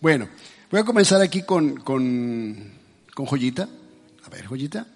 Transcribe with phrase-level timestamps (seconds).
[0.00, 0.28] Bueno,
[0.70, 2.72] voy a comenzar aquí con, con,
[3.14, 3.68] con Joyita.
[4.24, 4.86] A ver, Joyita.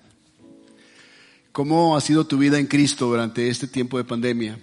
[1.53, 4.59] ¿Cómo ha sido tu vida en Cristo durante este tiempo de pandemia?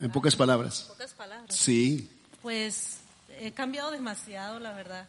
[0.00, 0.86] En pocas palabras.
[0.88, 1.54] pocas palabras.
[1.54, 2.08] Sí.
[2.42, 2.98] Pues
[3.40, 5.08] he cambiado demasiado, la verdad.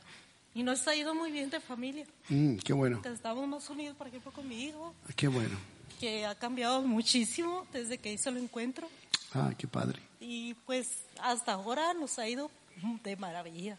[0.53, 2.05] Y nos ha ido muy bien de familia.
[2.27, 3.01] Mm, qué bueno.
[3.05, 5.57] Estamos más unidos, por ejemplo, con mi hijo, Qué bueno.
[5.99, 8.89] que ha cambiado muchísimo desde que hizo el encuentro.
[9.33, 9.99] Ah, qué padre.
[10.19, 12.49] Y pues hasta ahora nos ha ido
[13.03, 13.77] de maravilla.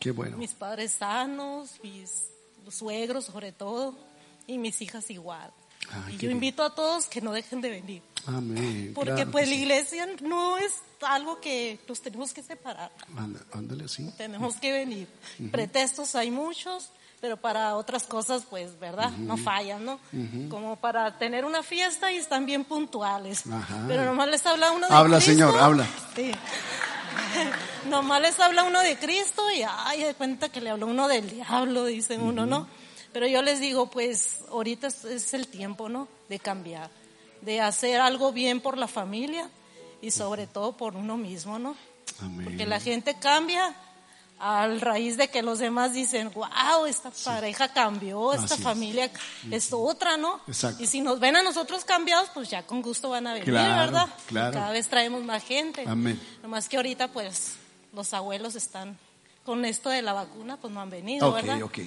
[0.00, 0.36] Qué bueno.
[0.36, 2.10] Mis padres sanos, mis
[2.70, 3.96] suegros sobre todo,
[4.46, 5.52] y mis hijas igual.
[5.90, 6.32] Ah, y yo bien.
[6.32, 8.02] invito a todos que no dejen de venir.
[8.26, 8.92] Amén.
[8.94, 9.60] Porque claro pues la sí.
[9.62, 12.92] iglesia no es algo que nos tenemos que separar.
[13.16, 14.08] Anda- Ándale así.
[14.16, 15.08] Tenemos que venir.
[15.50, 19.10] Pretextos hay muchos, pero para otras cosas, pues, ¿verdad?
[19.10, 19.98] No fallan, ¿no?
[20.48, 23.44] Como para tener una fiesta y están bien puntuales.
[23.48, 23.84] Ajá.
[23.88, 25.32] Pero nomás les habla uno de Habla, Cristo.
[25.32, 25.86] señor, habla.
[26.14, 26.30] Sí.
[27.88, 31.28] nomás les habla uno de Cristo y, ay, de cuenta que le habló uno del
[31.28, 32.66] diablo, dice uno, ¿no?
[33.12, 36.08] Pero yo les digo, pues, ahorita es, es el tiempo, ¿no?
[36.28, 36.90] De cambiar,
[37.40, 39.48] de hacer algo bien por la familia
[40.00, 41.76] y sobre todo por uno mismo, ¿no?
[42.20, 42.44] Amén.
[42.44, 43.74] Porque la gente cambia
[44.44, 49.08] al raíz de que los demás dicen, wow, esta pareja cambió, esta Así familia
[49.52, 50.40] es otra, ¿no?
[50.48, 50.82] Exacto.
[50.82, 53.92] Y si nos ven a nosotros cambiados, pues ya con gusto van a venir, Claro,
[53.92, 54.08] ¿verdad?
[54.26, 54.52] claro.
[54.54, 55.84] Cada vez traemos más gente.
[55.86, 56.20] Amén.
[56.42, 57.52] Nomás que ahorita, pues,
[57.92, 58.98] los abuelos están
[59.44, 61.62] con esto de la vacuna, pues no han venido, Ok, ¿verdad?
[61.62, 61.78] ok.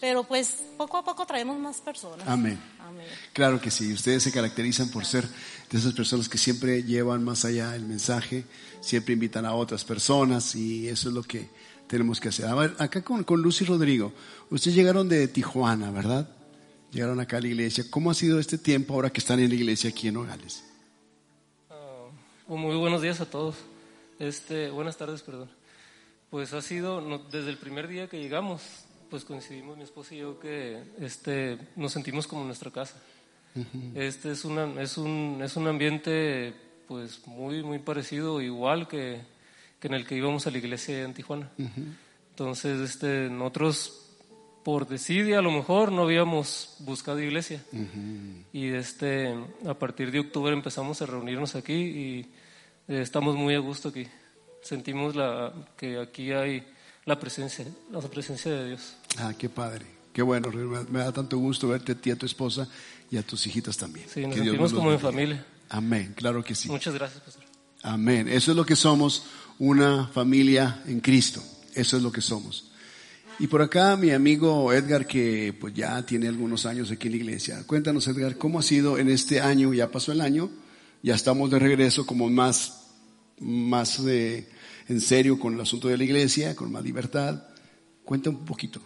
[0.00, 2.28] Pero pues poco a poco traemos más personas.
[2.28, 2.60] Amén.
[2.86, 3.06] Amén.
[3.32, 5.26] Claro que sí, ustedes se caracterizan por ser
[5.70, 8.44] de esas personas que siempre llevan más allá el mensaje,
[8.80, 11.48] siempre invitan a otras personas y eso es lo que
[11.86, 12.46] tenemos que hacer.
[12.46, 14.12] A ver, acá con, con Lucy Rodrigo,
[14.50, 16.28] ustedes llegaron de Tijuana, ¿verdad?
[16.92, 17.84] Llegaron acá a la iglesia.
[17.90, 20.64] ¿Cómo ha sido este tiempo ahora que están en la iglesia aquí en Nogales?
[21.68, 23.56] Oh, Muy buenos días a todos.
[24.18, 25.50] Este, buenas tardes, perdón.
[26.30, 28.62] Pues ha sido no- desde el primer día que llegamos,
[29.10, 32.96] pues coincidimos mi esposa y yo que este, nos sentimos como en nuestra casa.
[33.94, 36.52] Este es una, es un es un ambiente
[36.88, 39.20] pues muy muy parecido igual que,
[39.84, 41.50] que en el que íbamos a la iglesia en Tijuana.
[42.30, 44.00] Entonces este nosotros
[44.64, 47.62] por desidia a lo mejor no habíamos buscado iglesia.
[48.50, 49.34] Y este,
[49.66, 52.20] a partir de octubre empezamos a reunirnos aquí y
[52.88, 54.06] eh, estamos muy a gusto aquí.
[54.62, 56.66] Sentimos la, que aquí hay
[57.04, 58.96] la presencia, la presencia de Dios.
[59.18, 59.84] Ah, qué padre.
[60.14, 60.48] Qué bueno,
[60.88, 62.66] me da tanto gusto verte a ti, a tu esposa
[63.10, 64.06] y a tus hijitas también.
[64.08, 65.10] Sí, nos Que sentimos como en bendiga.
[65.12, 65.46] familia.
[65.68, 66.70] Amén, claro que sí.
[66.70, 67.44] Muchas gracias, pastor.
[67.84, 68.28] Amén.
[68.28, 69.26] Eso es lo que somos,
[69.58, 71.42] una familia en Cristo.
[71.74, 72.70] Eso es lo que somos.
[73.38, 77.16] Y por acá mi amigo Edgar, que pues ya tiene algunos años aquí en la
[77.18, 77.62] iglesia.
[77.66, 79.74] Cuéntanos, Edgar, ¿cómo ha sido en este año?
[79.74, 80.48] Ya pasó el año,
[81.02, 82.86] ya estamos de regreso como más,
[83.38, 84.48] más eh,
[84.88, 87.42] en serio con el asunto de la iglesia, con más libertad.
[88.02, 88.80] Cuenta un poquito.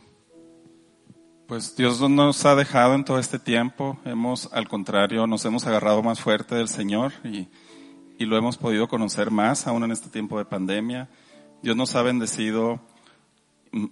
[1.46, 5.64] Pues Dios no nos ha dejado en todo este tiempo, hemos, al contrario, nos hemos
[5.66, 7.48] agarrado más fuerte del Señor y,
[8.18, 11.08] y lo hemos podido conocer más aún en este tiempo de pandemia.
[11.62, 12.80] Dios nos ha bendecido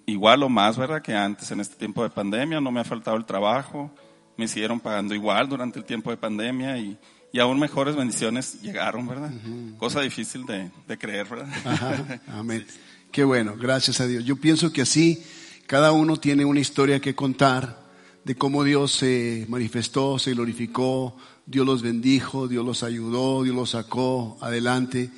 [0.04, 2.60] igual o más, ¿verdad?, que antes en este tiempo de pandemia.
[2.60, 3.90] No me ha faltado el trabajo,
[4.36, 6.98] me siguieron pagando igual durante el tiempo de pandemia y,
[7.32, 9.30] y aún mejores bendiciones llegaron, ¿verdad?
[9.78, 11.48] Cosa difícil de, de creer, ¿verdad?
[11.64, 12.66] Ajá, amén.
[13.12, 14.24] Qué bueno, gracias a Dios.
[14.24, 15.24] Yo pienso que así
[15.66, 17.86] cada uno tiene una historia que contar
[18.24, 21.16] de cómo Dios se manifestó, se glorificó,
[21.46, 25.10] Dios los bendijo, Dios los ayudó, Dios los sacó adelante.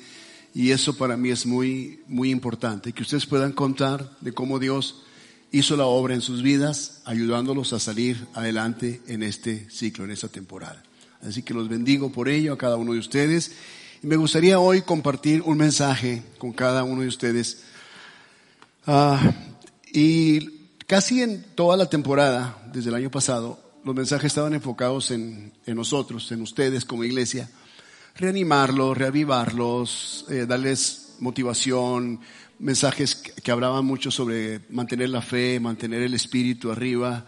[0.53, 5.03] Y eso para mí es muy, muy importante, que ustedes puedan contar de cómo Dios
[5.51, 10.27] hizo la obra en sus vidas, ayudándolos a salir adelante en este ciclo, en esta
[10.27, 10.83] temporada.
[11.21, 13.51] Así que los bendigo por ello a cada uno de ustedes.
[14.01, 17.63] Y me gustaría hoy compartir un mensaje con cada uno de ustedes.
[18.85, 19.19] Ah,
[19.91, 25.51] y casi en toda la temporada, desde el año pasado, los mensajes estaban enfocados en,
[25.65, 27.49] nosotros, en ustedes como iglesia.
[28.15, 32.19] Reanimarlos, reavivarlos, eh, darles motivación,
[32.59, 37.25] mensajes que, que hablaban mucho sobre mantener la fe, mantener el espíritu arriba.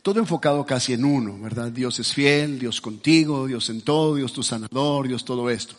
[0.00, 1.70] Todo enfocado casi en uno, ¿verdad?
[1.70, 5.74] Dios es fiel, Dios contigo, Dios en todo, Dios tu sanador, Dios todo esto.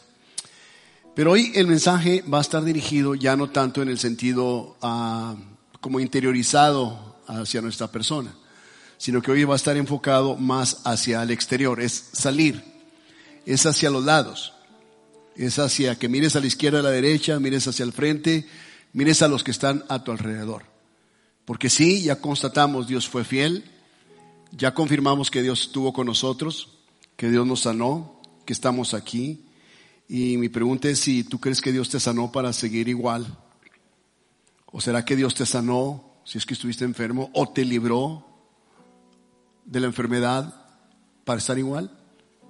[1.15, 5.35] Pero hoy el mensaje va a estar dirigido ya no tanto en el sentido ah,
[5.79, 8.35] como interiorizado hacia nuestra persona,
[9.01, 12.63] sino que hoy va a estar enfocado más hacia el exterior, es salir,
[13.48, 14.53] es hacia los lados,
[15.36, 18.45] es hacia que mires a la izquierda, a la derecha, mires hacia el frente,
[18.94, 20.65] mires a los que están a tu alrededor.
[21.45, 23.63] Porque sí, ya constatamos, Dios fue fiel,
[24.51, 26.69] ya confirmamos que Dios estuvo con nosotros,
[27.15, 29.45] que Dios nos sanó, que estamos aquí.
[30.07, 33.25] Y mi pregunta es si tú crees que Dios te sanó para seguir igual.
[34.68, 38.27] ¿O será que Dios te sanó si es que estuviste enfermo o te libró
[39.66, 40.54] de la enfermedad
[41.25, 41.92] para estar igual?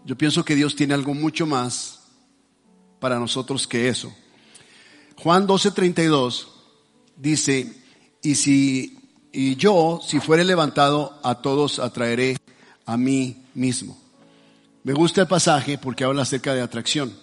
[0.06, 2.00] Yo pienso que Dios tiene algo mucho más
[3.00, 4.14] para nosotros que eso.
[5.18, 6.48] Juan 12:32
[7.18, 7.74] dice,
[8.24, 8.98] y si
[9.32, 12.38] y yo, si fuere levantado, a todos atraeré
[12.86, 13.98] a mí mismo.
[14.84, 17.14] Me gusta el pasaje porque habla acerca de atracción.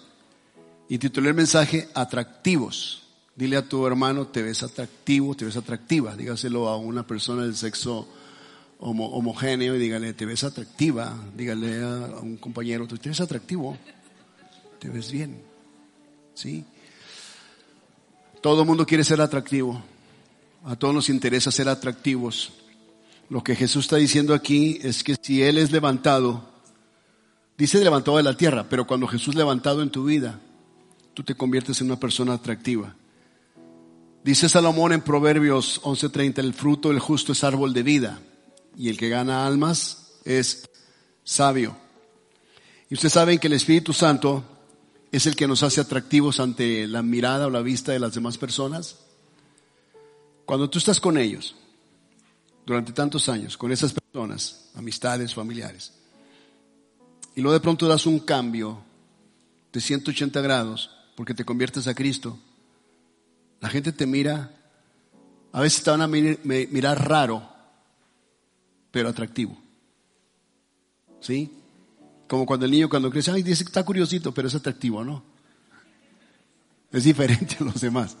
[0.87, 3.03] Y titulé el mensaje Atractivos.
[3.35, 6.15] Dile a tu hermano, te ves atractivo, te ves atractiva.
[6.15, 8.07] Dígaselo a una persona del sexo
[8.79, 11.13] homogéneo y dígale, te ves atractiva.
[11.35, 13.77] Dígale a un compañero, te ves atractivo,
[14.79, 15.41] te ves bien.
[16.33, 16.63] ¿Sí?
[18.41, 19.81] Todo el mundo quiere ser atractivo.
[20.65, 22.53] A todos nos interesa ser atractivos.
[23.29, 26.49] Lo que Jesús está diciendo aquí es que si Él es levantado,
[27.57, 30.39] dice levantado de la tierra, pero cuando Jesús es levantado en tu vida,
[31.13, 32.95] tú te conviertes en una persona atractiva.
[34.23, 38.19] Dice Salomón en Proverbios 11:30, el fruto del justo es árbol de vida
[38.79, 40.69] y el que gana almas es
[41.25, 41.75] sabio.
[42.89, 44.41] Y ustedes saben que el Espíritu Santo
[45.11, 48.37] es el que nos hace atractivos ante la mirada o la vista de las demás
[48.37, 48.95] personas.
[50.45, 51.57] Cuando tú estás con ellos,
[52.65, 55.91] durante tantos años, con esas personas, amistades, familiares,
[57.35, 58.81] y luego de pronto das un cambio
[59.73, 62.39] de 180 grados porque te conviertes a Cristo,
[63.59, 64.55] la gente te mira,
[65.51, 67.58] a veces te van a mirar raro,
[68.91, 69.57] pero atractivo.
[71.19, 71.51] ¿Sí?
[72.27, 75.23] Como cuando el niño cuando crece, ay, dice que está curiosito, pero es atractivo, ¿no?
[76.91, 78.15] Es diferente a los demás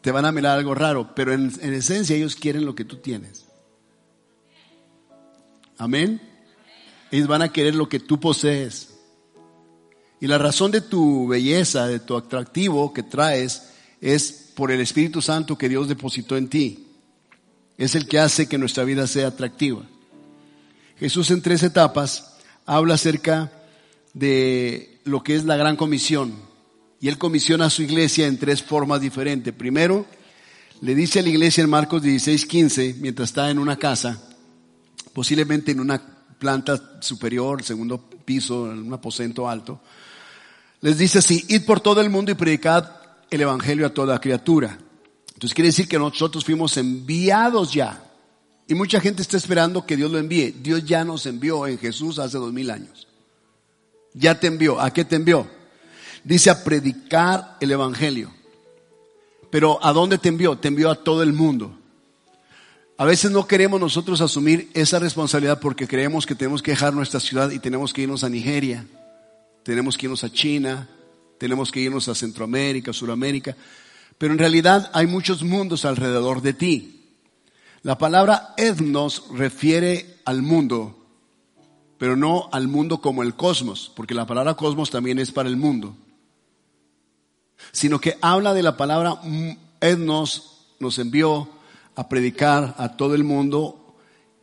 [0.00, 3.44] te van a mirar algo raro, pero en, esencia ellos quieren lo que tú tienes.
[5.76, 6.20] Amén.
[7.10, 8.94] Ellos van a querer lo que tú posees.
[10.20, 13.70] Y la razón de tu belleza, de tu atractivo que traes,
[14.00, 16.87] es por el Espíritu Santo que Dios depositó en ti.
[17.78, 19.82] Es el que hace que nuestra vida sea atractiva.
[20.98, 22.36] Jesús en tres etapas
[22.66, 23.52] habla acerca
[24.12, 26.34] de lo que es la gran comisión.
[27.00, 29.54] Y él comisiona a su iglesia en tres formas diferentes.
[29.54, 30.06] Primero,
[30.80, 34.20] le dice a la iglesia en Marcos 16, 15, mientras está en una casa,
[35.12, 36.00] posiblemente en una
[36.38, 39.80] planta superior, segundo piso, en un aposento alto,
[40.80, 42.90] les dice así, id por todo el mundo y predicad
[43.30, 44.78] el evangelio a toda criatura.
[45.38, 48.04] Entonces quiere decir que nosotros fuimos enviados ya.
[48.66, 50.50] Y mucha gente está esperando que Dios lo envíe.
[50.50, 53.06] Dios ya nos envió en Jesús hace dos mil años.
[54.14, 54.80] Ya te envió.
[54.80, 55.48] ¿A qué te envió?
[56.24, 58.32] dice a predicar el Evangelio.
[59.48, 60.58] Pero ¿a dónde te envió?
[60.58, 61.78] Te envió a todo el mundo.
[62.96, 67.20] A veces no queremos nosotros asumir esa responsabilidad porque creemos que tenemos que dejar nuestra
[67.20, 68.84] ciudad y tenemos que irnos a Nigeria,
[69.62, 70.88] tenemos que irnos a China,
[71.38, 73.54] tenemos que irnos a Centroamérica, Suramérica.
[74.18, 77.14] Pero en realidad hay muchos mundos alrededor de ti.
[77.82, 81.06] La palabra etnos refiere al mundo,
[81.96, 85.56] pero no al mundo como el cosmos, porque la palabra cosmos también es para el
[85.56, 85.96] mundo
[87.72, 89.20] sino que habla de la palabra
[89.80, 91.48] etnos, nos envió
[91.96, 93.96] a predicar a todo el mundo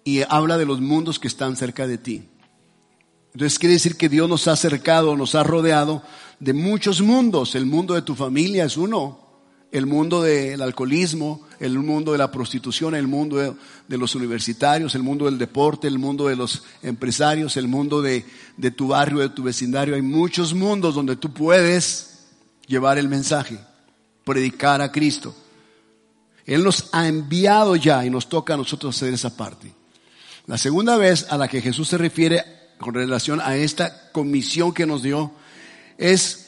[0.03, 2.27] y habla de los mundos que están cerca de ti.
[3.33, 6.03] Entonces quiere decir que Dios nos ha acercado, nos ha rodeado
[6.39, 7.55] de muchos mundos.
[7.55, 9.24] El mundo de tu familia es uno,
[9.77, 13.35] el mundo del alcoholismo, el mundo de la prostitución, el mundo
[13.87, 18.25] de, los universitarios, el mundo del deporte, el mundo de los empresarios, el mundo de,
[18.55, 19.95] de tu barrio, de tu vecindario.
[19.95, 22.19] Hay muchos mundos donde tú puedes
[22.67, 23.59] llevar el mensaje,
[24.23, 25.35] predicar a Cristo.
[26.45, 29.73] Él nos ha enviado ya y nos toca a nosotros hacer esa parte.
[30.47, 32.45] La segunda vez a la que Jesús se refiere
[32.77, 35.33] con relación a esta comisión que nos dio
[35.97, 36.44] es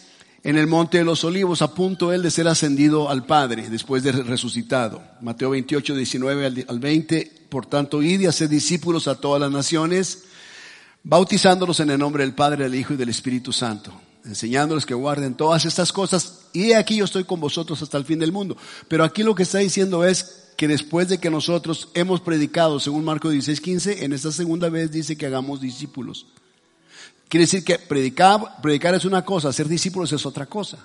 [0.48, 4.02] en el monte de los olivos, a punto él de ser ascendido al Padre después
[4.02, 5.04] de resucitado.
[5.20, 7.48] Mateo 28, 19 al 20.
[7.50, 10.24] Por tanto, id y haced discípulos a todas las naciones,
[11.04, 13.92] bautizándolos en el nombre del Padre, del Hijo y del Espíritu Santo
[14.24, 16.48] enseñándoles que guarden todas estas cosas.
[16.54, 18.56] Y aquí yo estoy con vosotros hasta el fin del mundo.
[18.88, 23.06] Pero aquí lo que está diciendo es que después de que nosotros hemos predicado, según
[23.06, 26.26] Marco 16, 15, en esta segunda vez dice que hagamos discípulos.
[27.30, 30.78] Quiere decir que predicar, predicar es una cosa, ser discípulos es otra cosa.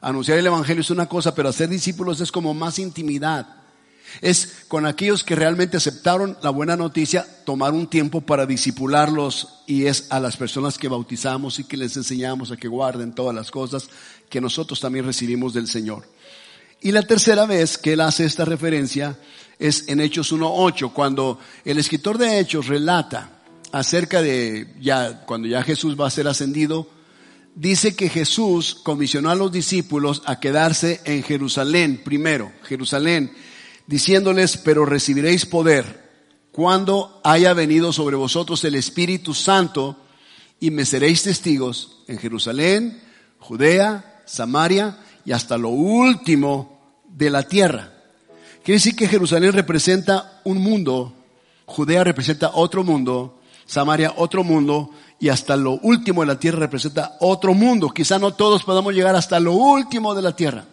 [0.00, 3.46] Anunciar el Evangelio es una cosa, pero hacer discípulos es como más intimidad.
[4.20, 9.86] Es con aquellos que realmente aceptaron la buena noticia, tomar un tiempo para disipularlos y
[9.86, 13.50] es a las personas que bautizamos y que les enseñamos a que guarden todas las
[13.50, 13.88] cosas
[14.28, 16.08] que nosotros también recibimos del Señor.
[16.80, 19.16] Y la tercera vez que él hace esta referencia
[19.58, 23.41] es en Hechos 1.8, cuando el escritor de Hechos relata
[23.72, 26.88] acerca de ya, cuando ya Jesús va a ser ascendido,
[27.54, 33.32] dice que Jesús comisionó a los discípulos a quedarse en Jerusalén primero, Jerusalén,
[33.86, 36.02] diciéndoles, pero recibiréis poder
[36.52, 39.96] cuando haya venido sobre vosotros el Espíritu Santo
[40.60, 43.02] y me seréis testigos en Jerusalén,
[43.38, 47.92] Judea, Samaria y hasta lo último de la tierra.
[48.62, 51.14] Quiere decir que Jerusalén representa un mundo,
[51.64, 57.16] Judea representa otro mundo, Samaria otro mundo y hasta lo último de la tierra representa
[57.20, 57.90] otro mundo.
[57.90, 60.64] Quizá no todos podamos llegar hasta lo último de la tierra.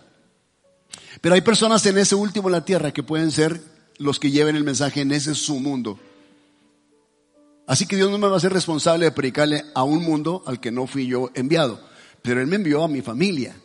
[1.22, 3.62] Pero hay personas en ese último de la tierra que pueden ser
[3.98, 6.00] los que lleven el mensaje en ese su mundo.
[7.68, 10.60] Así que Dios no me va a ser responsable de predicarle a un mundo al
[10.60, 11.80] que no fui yo enviado.
[12.24, 13.56] Pero Él me envió a mi familia.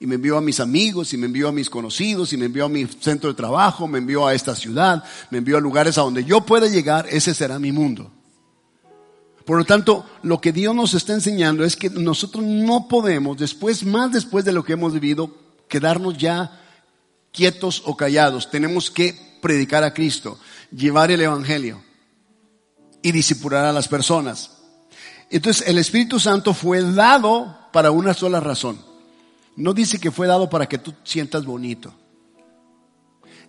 [0.00, 2.66] Y me envió a mis amigos, y me envió a mis conocidos, y me envió
[2.66, 6.02] a mi centro de trabajo, me envió a esta ciudad, me envió a lugares a
[6.02, 8.10] donde yo pueda llegar, ese será mi mundo.
[9.46, 13.84] Por lo tanto, lo que Dios nos está enseñando es que nosotros no podemos, después,
[13.84, 15.30] más después de lo que hemos vivido,
[15.68, 16.60] quedarnos ya
[17.30, 18.50] quietos o callados.
[18.50, 20.40] Tenemos que predicar a Cristo,
[20.72, 21.80] llevar el Evangelio
[23.02, 24.50] y disipular a las personas.
[25.30, 28.80] Entonces, el Espíritu Santo fue dado para una sola razón.
[29.54, 31.94] No dice que fue dado para que tú sientas bonito.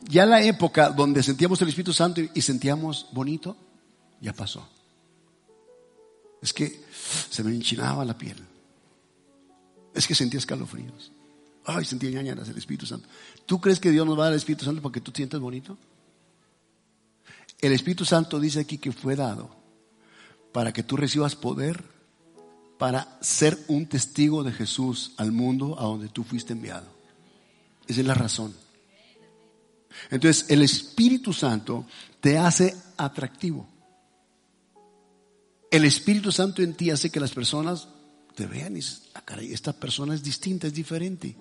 [0.03, 3.57] Ya la época donde sentíamos el Espíritu Santo y sentíamos bonito,
[4.21, 4.76] ya pasó
[6.41, 6.81] es que
[7.29, 8.37] se me enchinaba la piel.
[9.93, 11.11] Es que sentía escalofríos.
[11.65, 13.07] Ay, sentía ñañaras el Espíritu Santo.
[13.45, 15.77] ¿Tú crees que Dios nos va a dar el Espíritu Santo porque tú sientas bonito?
[17.59, 19.49] El Espíritu Santo dice aquí que fue dado
[20.51, 21.83] para que tú recibas poder
[22.77, 26.87] para ser un testigo de Jesús al mundo a donde tú fuiste enviado.
[27.87, 28.53] Esa es la razón.
[30.11, 31.85] Entonces, el Espíritu Santo
[32.21, 33.67] te hace atractivo.
[35.69, 37.89] El Espíritu Santo en ti hace que las personas
[38.35, 41.35] te vean y dicen, ah, esta persona es distinta, es diferente.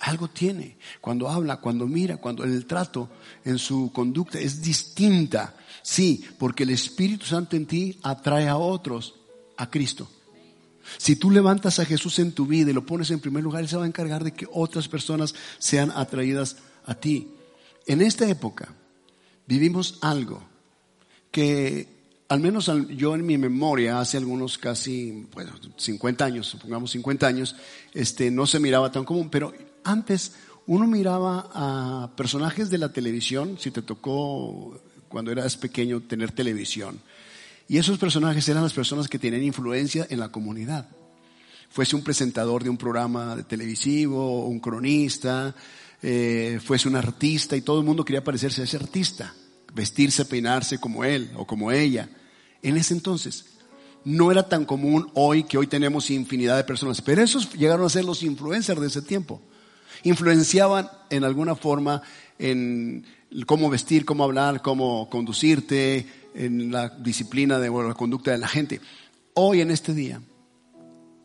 [0.00, 0.76] Algo tiene.
[1.00, 3.08] Cuando habla, cuando mira, cuando en el trato,
[3.44, 5.56] en su conducta, es distinta.
[5.82, 9.14] Sí, porque el Espíritu Santo en ti atrae a otros
[9.56, 10.10] a Cristo.
[10.98, 13.68] Si tú levantas a Jesús en tu vida y lo pones en primer lugar, Él
[13.68, 17.28] se va a encargar de que otras personas sean atraídas a ti.
[17.86, 18.74] En esta época
[19.46, 20.42] vivimos algo
[21.30, 21.95] que
[22.28, 27.56] al menos yo en mi memoria, hace algunos casi, bueno, 50 años, supongamos 50 años,
[27.94, 29.52] este, no se miraba tan común, pero
[29.84, 30.32] antes
[30.66, 37.00] uno miraba a personajes de la televisión, si te tocó cuando eras pequeño tener televisión,
[37.68, 40.88] y esos personajes eran las personas que tenían influencia en la comunidad.
[41.68, 45.54] Fuese un presentador de un programa de televisivo, un cronista,
[46.00, 49.34] eh, fuese un artista, y todo el mundo quería parecerse a ese artista
[49.76, 52.08] vestirse, peinarse como él o como ella.
[52.62, 53.44] En ese entonces
[54.04, 57.90] no era tan común hoy que hoy tenemos infinidad de personas, pero esos llegaron a
[57.90, 59.40] ser los influencers de ese tiempo.
[60.02, 62.02] Influenciaban en alguna forma
[62.38, 63.04] en
[63.46, 68.80] cómo vestir, cómo hablar, cómo conducirte, en la disciplina de la conducta de la gente.
[69.34, 70.20] Hoy en este día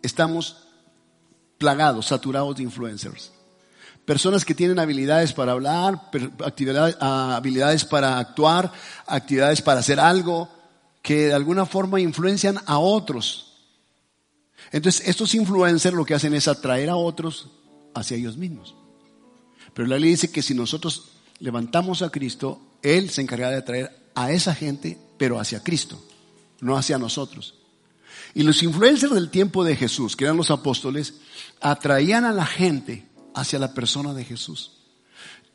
[0.02, 0.68] estamos
[1.58, 3.32] plagados, saturados de influencers
[4.06, 6.10] personas que tienen habilidades para hablar,
[7.00, 8.72] ah, habilidades para actuar,
[9.06, 10.50] actividades para hacer algo,
[11.02, 13.54] que de alguna forma influencian a otros.
[14.72, 17.50] Entonces, estos influencers lo que hacen es atraer a otros
[17.94, 18.76] hacia ellos mismos.
[19.74, 24.02] Pero la ley dice que si nosotros levantamos a Cristo, Él se encargará de atraer
[24.16, 26.02] a esa gente, pero hacia Cristo,
[26.60, 27.56] no hacia nosotros.
[28.34, 31.16] Y los influencers del tiempo de Jesús, que eran los apóstoles,
[31.60, 34.72] atraían a la gente hacia la persona de Jesús.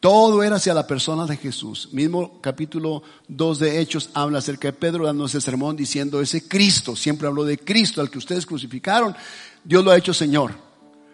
[0.00, 1.88] Todo era hacia la persona de Jesús.
[1.92, 6.94] Mismo capítulo 2 de Hechos habla acerca de Pedro dando ese sermón diciendo ese Cristo,
[6.94, 9.16] siempre habló de Cristo al que ustedes crucificaron,
[9.64, 10.54] Dios lo ha hecho Señor.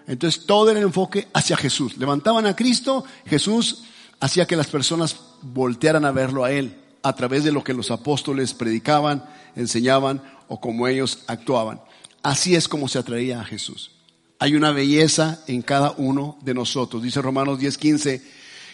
[0.07, 1.97] Entonces todo era el enfoque hacia Jesús.
[1.97, 3.85] Levantaban a Cristo, Jesús
[4.19, 7.91] hacía que las personas voltearan a verlo a Él a través de lo que los
[7.91, 9.25] apóstoles predicaban,
[9.57, 11.81] enseñaban o como ellos actuaban.
[12.23, 13.91] Así es como se atraía a Jesús.
[14.43, 17.01] Hay una belleza en cada uno de nosotros.
[17.01, 18.21] Dice Romanos 10:15.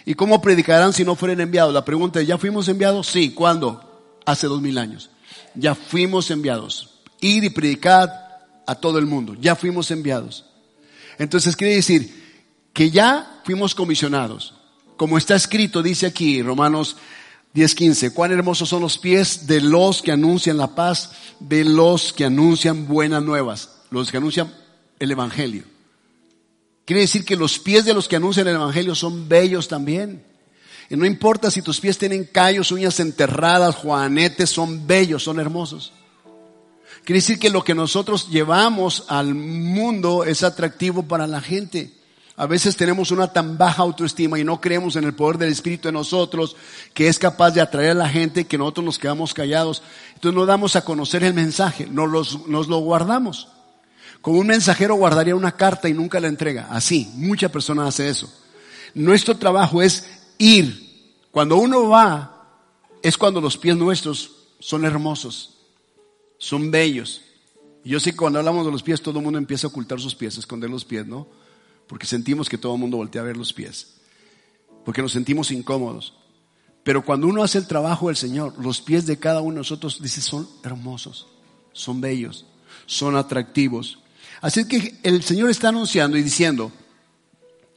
[0.07, 1.75] ¿Y cómo predicarán si no fueren enviados?
[1.75, 3.07] La pregunta es, ¿ya fuimos enviados?
[3.07, 4.17] Sí, ¿cuándo?
[4.25, 5.11] Hace dos mil años.
[5.55, 7.01] Ya fuimos enviados.
[7.21, 8.09] Ir y predicad
[8.67, 9.37] a todo el mundo.
[9.39, 10.47] Ya fuimos enviados.
[11.19, 12.15] Entonces quiere decir,
[12.73, 14.55] que ya fuimos comisionados.
[14.97, 16.97] Como está escrito, dice aquí Romanos
[17.55, 21.11] 10:15, cuán hermosos son los pies de los que anuncian la paz,
[21.41, 24.51] de los que anuncian buenas nuevas, los que anuncian
[24.99, 25.65] el Evangelio.
[26.85, 30.25] Quiere decir que los pies de los que anuncian el Evangelio son bellos también.
[30.91, 35.93] Y no importa si tus pies tienen callos, uñas enterradas, juanetes, son bellos, son hermosos.
[37.05, 41.93] Quiere decir que lo que nosotros llevamos al mundo es atractivo para la gente.
[42.37, 45.89] A veces tenemos una tan baja autoestima y no creemos en el poder del Espíritu
[45.89, 46.57] en nosotros
[46.95, 49.83] que es capaz de atraer a la gente que nosotros nos quedamos callados.
[50.15, 53.49] Entonces no damos a conocer el mensaje, nos, nos lo guardamos.
[54.29, 56.69] Como un mensajero guardaría una carta y nunca la entrega.
[56.71, 58.31] Así, muchas personas hacen eso.
[58.93, 60.07] Nuestro trabajo es
[60.37, 61.17] ir.
[61.31, 62.61] Cuando uno va,
[63.03, 65.57] es cuando los pies nuestros son hermosos,
[66.37, 67.23] son bellos.
[67.83, 70.15] yo sé que cuando hablamos de los pies, todo el mundo empieza a ocultar sus
[70.15, 71.27] pies, a esconder los pies, ¿no?
[71.87, 73.95] Porque sentimos que todo el mundo voltea a ver los pies.
[74.85, 76.13] Porque nos sentimos incómodos.
[76.85, 80.03] Pero cuando uno hace el trabajo del Señor, los pies de cada uno de nosotros,
[80.03, 81.29] dice, son hermosos,
[81.73, 82.45] son bellos,
[82.85, 84.01] son atractivos.
[84.41, 86.73] Así que el Señor está anunciando y diciendo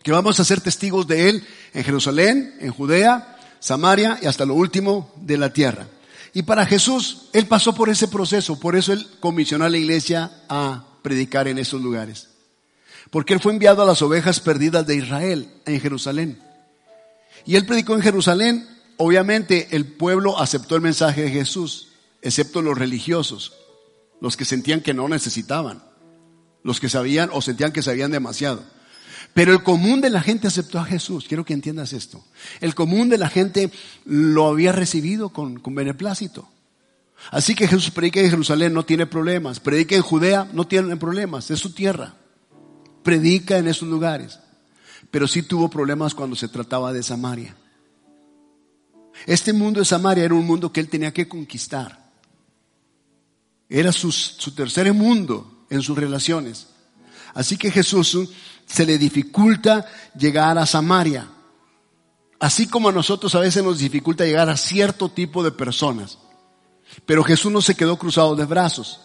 [0.03, 4.55] que vamos a ser testigos de Él en Jerusalén, en Judea, Samaria y hasta lo
[4.55, 5.87] último de la tierra.
[6.33, 10.31] Y para Jesús, Él pasó por ese proceso, por eso Él comisionó a la iglesia
[10.49, 12.29] a predicar en esos lugares.
[13.09, 16.41] Porque Él fue enviado a las ovejas perdidas de Israel en Jerusalén.
[17.45, 21.89] Y Él predicó en Jerusalén, obviamente el pueblo aceptó el mensaje de Jesús,
[22.21, 23.53] excepto los religiosos,
[24.21, 25.90] los que sentían que no necesitaban
[26.63, 28.63] los que sabían o sentían que sabían demasiado.
[29.33, 31.25] Pero el común de la gente aceptó a Jesús.
[31.27, 32.23] Quiero que entiendas esto.
[32.59, 33.71] El común de la gente
[34.05, 36.49] lo había recibido con, con beneplácito.
[37.29, 39.59] Así que Jesús predica en Jerusalén, no tiene problemas.
[39.59, 41.49] Predica en Judea, no tiene problemas.
[41.51, 42.15] Es su tierra.
[43.03, 44.39] Predica en esos lugares.
[45.11, 47.55] Pero sí tuvo problemas cuando se trataba de Samaria.
[49.25, 52.11] Este mundo de Samaria era un mundo que él tenía que conquistar.
[53.69, 56.67] Era su, su tercer mundo en sus relaciones.
[57.33, 58.29] Así que Jesús
[58.67, 61.27] se le dificulta llegar a Samaria.
[62.39, 66.19] Así como a nosotros a veces nos dificulta llegar a cierto tipo de personas.
[67.05, 68.99] Pero Jesús no se quedó cruzado de brazos.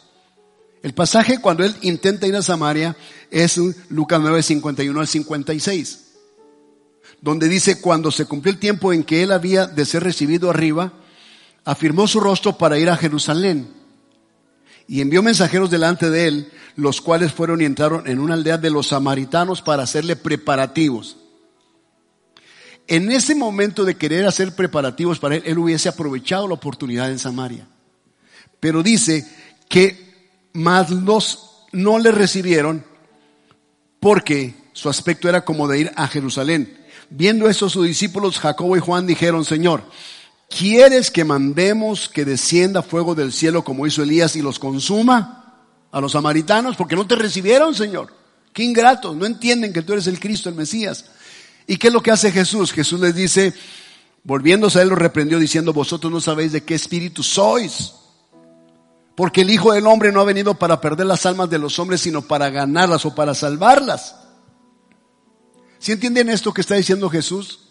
[0.83, 2.97] El pasaje cuando él intenta ir a Samaria
[3.31, 6.03] es Lucas 9, 51 al 56.
[7.21, 10.93] Donde dice, cuando se cumplió el tiempo en que él había de ser recibido arriba,
[11.65, 13.76] afirmó su rostro para ir a Jerusalén
[14.89, 18.71] y envió mensajeros delante de él, los cuales fueron y entraron en una aldea de
[18.71, 21.17] los samaritanos para hacerle preparativos.
[22.87, 27.19] En ese momento de querer hacer preparativos para él, él hubiese aprovechado la oportunidad en
[27.19, 27.67] Samaria.
[28.61, 29.27] Pero dice
[29.69, 30.07] que
[30.53, 32.85] más los no le recibieron
[33.99, 36.79] porque su aspecto era como de ir a Jerusalén.
[37.11, 39.83] Viendo eso sus discípulos Jacobo y Juan dijeron, Señor,
[40.49, 45.55] ¿Quieres que mandemos que descienda fuego del cielo como hizo Elías y los consuma
[45.91, 46.77] a los samaritanos?
[46.77, 48.15] Porque no te recibieron, Señor.
[48.53, 51.07] Qué ingratos, no entienden que tú eres el Cristo, el Mesías.
[51.67, 52.73] ¿Y qué es lo que hace Jesús?
[52.73, 53.53] Jesús les dice,
[54.25, 57.93] volviéndose a él, lo reprendió diciendo, vosotros no sabéis de qué espíritu sois.
[59.15, 62.03] Porque el Hijo del Hombre no ha venido para perder las almas de los hombres,
[62.03, 64.15] sino para ganarlas o para salvarlas.
[65.79, 67.66] ¿Sí entienden esto que está diciendo Jesús?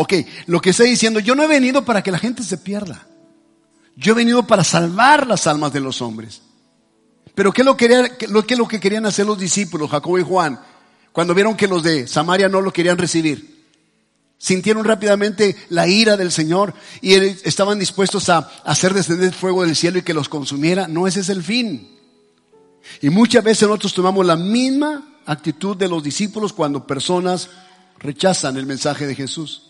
[0.00, 0.14] Ok,
[0.46, 3.04] lo que está diciendo, yo no he venido para que la gente se pierda.
[3.96, 6.40] Yo he venido para salvar las almas de los hombres.
[7.34, 7.88] Pero ¿qué es lo que,
[8.28, 10.60] lo, qué es lo que querían hacer los discípulos, Jacobo y Juan,
[11.10, 13.66] cuando vieron que los de Samaria no lo querían recibir?
[14.38, 19.98] Sintieron rápidamente la ira del Señor y estaban dispuestos a hacer descender fuego del cielo
[19.98, 20.86] y que los consumiera.
[20.86, 21.98] No, ese es el fin.
[23.02, 27.50] Y muchas veces nosotros tomamos la misma actitud de los discípulos cuando personas
[27.98, 29.67] rechazan el mensaje de Jesús.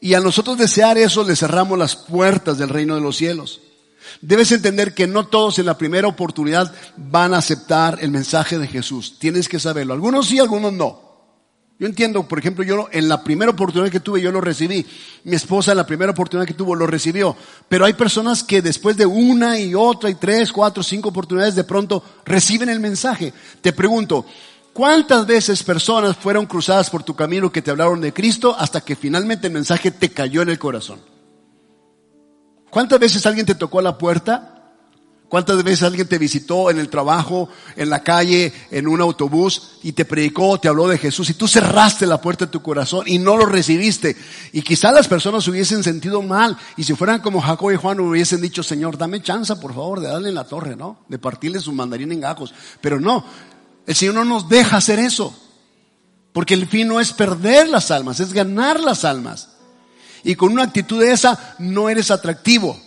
[0.00, 3.60] Y a nosotros desear eso le cerramos las puertas del reino de los cielos.
[4.20, 8.66] Debes entender que no todos en la primera oportunidad van a aceptar el mensaje de
[8.66, 9.18] Jesús.
[9.18, 9.94] Tienes que saberlo.
[9.94, 11.08] Algunos sí, algunos no.
[11.80, 14.84] Yo entiendo, por ejemplo, yo en la primera oportunidad que tuve yo lo recibí.
[15.22, 17.36] Mi esposa en la primera oportunidad que tuvo lo recibió.
[17.68, 21.62] Pero hay personas que después de una y otra y tres, cuatro, cinco oportunidades de
[21.62, 23.32] pronto reciben el mensaje.
[23.60, 24.26] Te pregunto,
[24.78, 28.94] ¿Cuántas veces personas fueron cruzadas por tu camino que te hablaron de Cristo hasta que
[28.94, 31.00] finalmente el mensaje te cayó en el corazón?
[32.70, 34.58] ¿Cuántas veces alguien te tocó la puerta?
[35.28, 39.92] ¿Cuántas veces alguien te visitó en el trabajo, en la calle, en un autobús y
[39.92, 43.18] te predicó, te habló de Jesús y tú cerraste la puerta de tu corazón y
[43.18, 44.16] no lo recibiste?
[44.52, 48.40] Y quizá las personas hubiesen sentido mal y si fueran como Jacob y Juan hubiesen
[48.40, 51.00] dicho, Señor, dame chance por favor de darle en la torre, ¿no?
[51.08, 52.54] De partirle su mandarín en gajos.
[52.80, 53.24] Pero no,
[53.88, 55.34] el Señor no nos deja hacer eso.
[56.34, 59.48] Porque el fin no es perder las almas, es ganar las almas.
[60.22, 62.78] Y con una actitud de esa no eres atractivo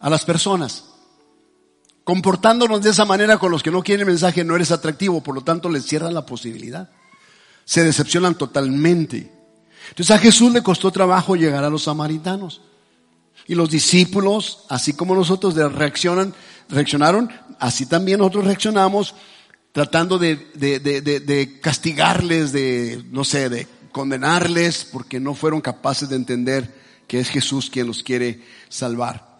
[0.00, 0.84] a las personas.
[2.04, 5.34] Comportándonos de esa manera con los que no quieren el mensaje no eres atractivo, por
[5.34, 6.88] lo tanto les cierran la posibilidad.
[7.66, 9.30] Se decepcionan totalmente.
[9.90, 12.62] Entonces a Jesús le costó trabajo llegar a los samaritanos.
[13.46, 16.34] Y los discípulos, así como nosotros reaccionan,
[16.70, 19.14] reaccionaron, así también nosotros reaccionamos
[19.76, 26.74] tratando de, de, castigarles, de, no sé, de condenarles, porque no fueron capaces de entender
[27.06, 29.38] que es Jesús quien los quiere salvar.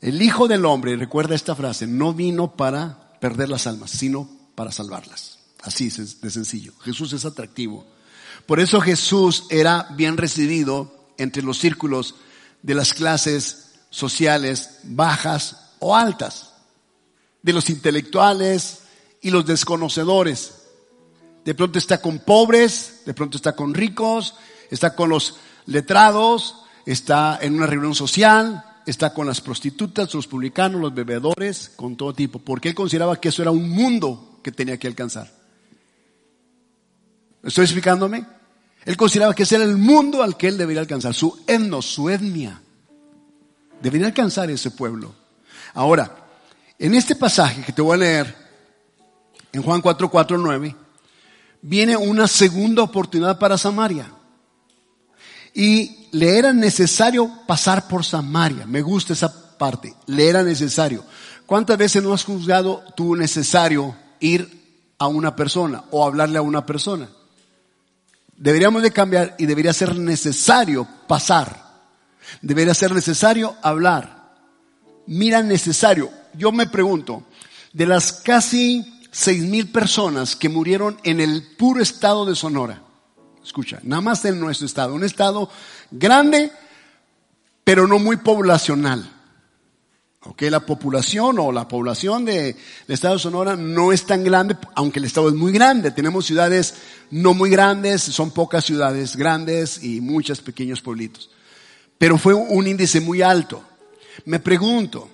[0.00, 4.70] El Hijo del Hombre, recuerda esta frase, no vino para perder las almas, sino para
[4.70, 5.40] salvarlas.
[5.62, 6.72] Así de sencillo.
[6.84, 7.84] Jesús es atractivo.
[8.46, 12.14] Por eso Jesús era bien recibido entre los círculos
[12.62, 16.52] de las clases sociales bajas o altas,
[17.42, 18.83] de los intelectuales
[19.24, 20.54] y los desconocedores.
[21.44, 24.34] De pronto está con pobres, de pronto está con ricos,
[24.70, 26.56] está con los letrados,
[26.86, 32.12] está en una reunión social, está con las prostitutas, los publicanos, los bebedores, con todo
[32.12, 35.32] tipo, porque él consideraba que eso era un mundo que tenía que alcanzar.
[37.42, 38.26] ¿Estoy explicándome?
[38.84, 42.10] Él consideraba que ese era el mundo al que él debería alcanzar, su etnos, su
[42.10, 42.60] etnia.
[43.80, 45.14] Debería alcanzar ese pueblo.
[45.72, 46.14] Ahora,
[46.78, 48.43] en este pasaje que te voy a leer,
[49.54, 50.76] en Juan 4, 4, 9,
[51.62, 54.10] viene una segunda oportunidad para Samaria.
[55.54, 58.66] Y le era necesario pasar por Samaria.
[58.66, 59.94] Me gusta esa parte.
[60.06, 61.04] Le era necesario.
[61.46, 64.62] ¿Cuántas veces no has juzgado tú necesario ir
[64.98, 67.08] a una persona o hablarle a una persona?
[68.36, 71.62] Deberíamos de cambiar y debería ser necesario pasar.
[72.42, 74.32] Debería ser necesario hablar.
[75.06, 76.10] Mira, necesario.
[76.32, 77.22] Yo me pregunto,
[77.72, 82.82] de las casi seis mil personas que murieron en el puro estado de Sonora,
[83.44, 85.48] escucha, nada más en nuestro estado, un estado
[85.92, 86.50] grande,
[87.62, 89.08] pero no muy poblacional.
[90.26, 92.56] Ok, la población o la población del
[92.88, 95.90] estado de Sonora no es tan grande, aunque el estado es muy grande.
[95.90, 96.74] Tenemos ciudades
[97.10, 101.30] no muy grandes, son pocas ciudades grandes y muchos pequeños pueblitos.
[101.98, 103.62] Pero fue un índice muy alto.
[104.24, 105.10] Me pregunto,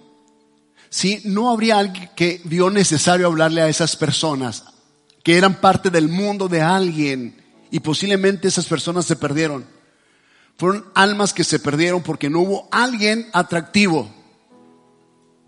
[0.90, 4.64] si no habría alguien que vio necesario hablarle a esas personas,
[5.22, 9.64] que eran parte del mundo de alguien, y posiblemente esas personas se perdieron.
[10.58, 14.20] Fueron almas que se perdieron porque no hubo alguien atractivo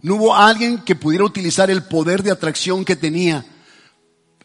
[0.03, 3.47] no hubo alguien que pudiera utilizar el poder de atracción que tenía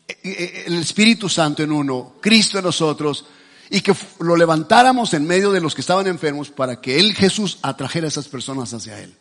[0.07, 3.25] eh, eh, el Espíritu Santo en uno, Cristo en nosotros,
[3.71, 7.57] y que lo levantáramos en medio de los que estaban enfermos para que Él, Jesús,
[7.63, 9.15] atrajera a esas personas hacia Él.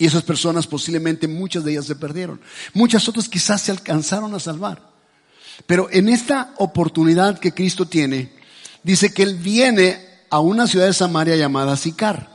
[0.00, 2.40] Y esas personas posiblemente muchas de ellas se perdieron.
[2.72, 4.82] Muchas otras quizás se alcanzaron a salvar.
[5.66, 8.32] Pero en esta oportunidad que Cristo tiene,
[8.82, 12.30] dice que Él viene a una ciudad de Samaria llamada Sicar.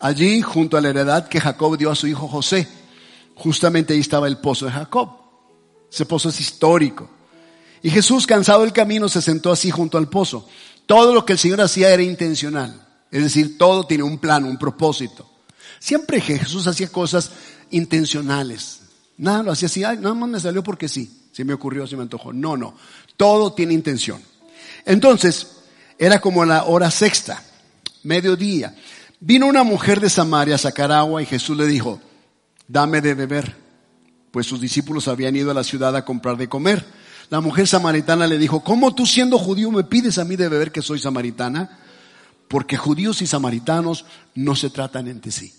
[0.00, 2.66] Allí, junto a la heredad que Jacob dio a su hijo José,
[3.34, 5.10] justamente ahí estaba el pozo de Jacob.
[5.92, 7.10] Ese pozo es histórico.
[7.82, 10.48] Y Jesús, cansado del camino, se sentó así junto al pozo.
[10.86, 12.88] Todo lo que el Señor hacía era intencional.
[13.10, 15.35] Es decir, todo tiene un plan, un propósito.
[15.78, 17.30] Siempre Jesús hacía cosas
[17.70, 18.80] intencionales.
[19.18, 21.10] Nada lo hacía así, nada más me salió porque sí.
[21.32, 22.32] Se me ocurrió, se me antojó.
[22.32, 22.74] No, no.
[23.16, 24.22] Todo tiene intención.
[24.84, 25.56] Entonces,
[25.98, 27.42] era como la hora sexta,
[28.02, 28.74] mediodía.
[29.20, 32.00] Vino una mujer de Samaria a sacar agua y Jesús le dijo,
[32.68, 33.56] dame de beber,
[34.30, 36.84] pues sus discípulos habían ido a la ciudad a comprar de comer.
[37.30, 40.70] La mujer samaritana le dijo, ¿cómo tú siendo judío me pides a mí de beber
[40.70, 41.80] que soy samaritana?
[42.48, 45.52] Porque judíos y samaritanos no se tratan entre sí.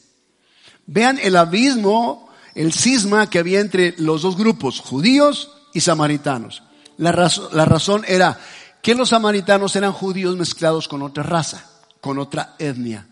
[0.87, 6.63] Vean el abismo, el cisma que había entre los dos grupos, judíos y samaritanos.
[6.97, 8.39] La, razón era
[8.81, 11.69] que los samaritanos eran judíos mezclados con otra raza,
[12.01, 13.07] con otra etnia.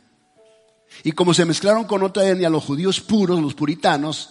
[1.03, 4.29] Y como se mezclaron con otra etnia, los judíos puros, los puritanos,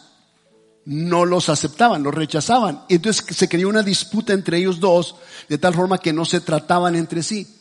[0.86, 2.84] no los aceptaban, los rechazaban.
[2.88, 5.16] Y entonces se creó una disputa entre ellos dos,
[5.50, 7.60] de tal forma que no se trataban entre sí.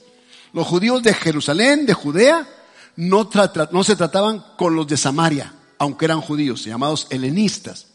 [0.54, 2.48] Los judíos de Jerusalén, de Judea,
[2.96, 7.88] no se trataban con los de Samaria, aunque eran judíos, llamados helenistas.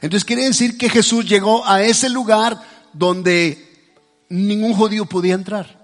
[0.00, 2.60] Entonces quiere decir que Jesús llegó a ese lugar
[2.92, 3.90] donde
[4.28, 5.82] ningún judío podía entrar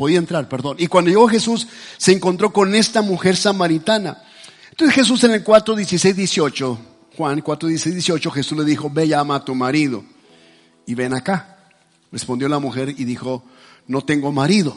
[0.00, 0.76] podía entrar, perdón.
[0.78, 1.66] Y cuando llegó Jesús,
[1.98, 4.22] se encontró con esta mujer samaritana.
[4.70, 6.78] Entonces Jesús en el 4, 16, 18,
[7.18, 10.02] Juan 4, 16, 18, Jesús le dijo, ve llama a tu marido
[10.86, 11.68] y ven acá.
[12.10, 13.44] Respondió la mujer y dijo,
[13.88, 14.74] no tengo marido.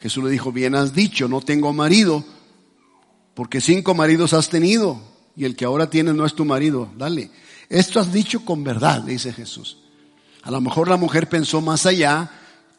[0.00, 2.24] Jesús le dijo, bien has dicho, no tengo marido,
[3.34, 5.00] porque cinco maridos has tenido
[5.36, 6.88] y el que ahora tienes no es tu marido.
[6.96, 7.30] Dale,
[7.68, 9.78] esto has dicho con verdad, dice Jesús.
[10.42, 12.30] A lo mejor la mujer pensó más allá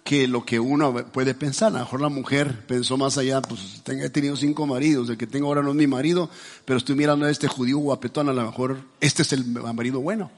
[0.03, 1.69] que lo que uno puede pensar.
[1.69, 5.25] A lo mejor la mujer pensó más allá, pues he tenido cinco maridos, el que
[5.25, 6.29] tengo ahora no es mi marido,
[6.63, 10.29] pero estoy mirando a este judío guapetón, a lo mejor este es el marido bueno.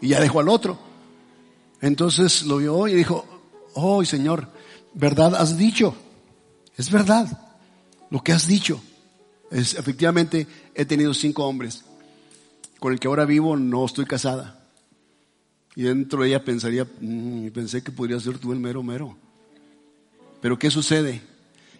[0.00, 0.78] Y ya dejó al otro.
[1.82, 3.26] Entonces lo vio y dijo,
[3.74, 4.48] oh Señor,
[4.94, 5.94] verdad has dicho,
[6.78, 7.28] es verdad
[8.08, 8.80] lo que has dicho.
[9.50, 11.84] Efectivamente, he tenido cinco hombres.
[12.78, 14.60] Con el que ahora vivo no estoy casada.
[15.76, 19.16] Y dentro de ella pensaría, mm, pensé que podría ser tú el mero mero.
[20.40, 21.22] Pero ¿qué sucede?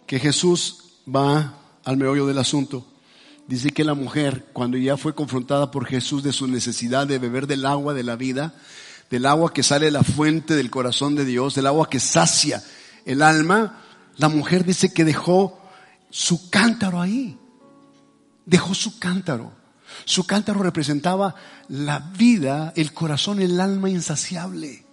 [0.07, 2.87] Que Jesús va al meollo del asunto.
[3.47, 7.47] Dice que la mujer, cuando ya fue confrontada por Jesús de su necesidad de beber
[7.47, 8.55] del agua de la vida,
[9.11, 12.63] del agua que sale de la fuente del corazón de Dios, del agua que sacia
[13.05, 13.83] el alma,
[14.17, 15.61] la mujer dice que dejó
[16.11, 17.39] su cántaro ahí.
[18.47, 19.53] Dejó su cántaro.
[20.05, 21.35] Su cántaro representaba
[21.69, 24.85] la vida, el corazón, el alma insaciable,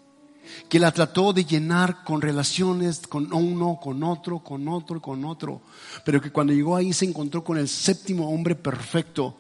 [0.70, 5.62] que la trató de llenar con relaciones con uno, con otro, con otro, con otro,
[6.06, 9.38] pero que cuando llegó ahí se encontró con el séptimo hombre perfecto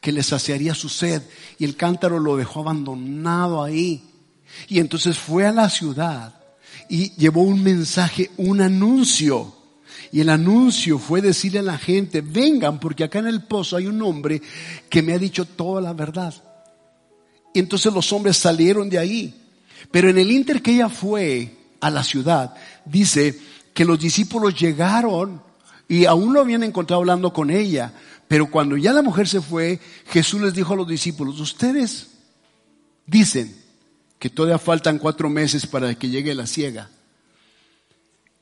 [0.00, 1.22] que le saciaría su sed
[1.58, 4.04] y el cántaro lo dejó abandonado ahí.
[4.68, 6.34] Y entonces fue a la ciudad
[6.88, 9.54] y llevó un mensaje, un anuncio
[10.14, 13.88] y el anuncio fue decirle a la gente, vengan porque acá en el pozo hay
[13.88, 14.40] un hombre
[14.88, 16.32] que me ha dicho toda la verdad.
[17.52, 19.34] Y entonces los hombres salieron de ahí.
[19.90, 23.36] Pero en el inter que ella fue a la ciudad, dice
[23.74, 25.42] que los discípulos llegaron
[25.88, 27.92] y aún lo habían encontrado hablando con ella.
[28.28, 32.10] Pero cuando ya la mujer se fue, Jesús les dijo a los discípulos, ustedes
[33.04, 33.52] dicen
[34.20, 36.88] que todavía faltan cuatro meses para que llegue la ciega.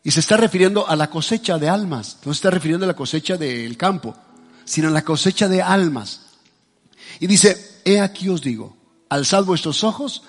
[0.04, 2.18] Y se está refiriendo a la cosecha de almas.
[2.24, 4.16] No se está refiriendo a la cosecha del campo,
[4.64, 6.20] sino a la cosecha de almas.
[7.20, 8.76] Y dice, he aquí os digo,
[9.08, 10.22] alzad vuestros ojos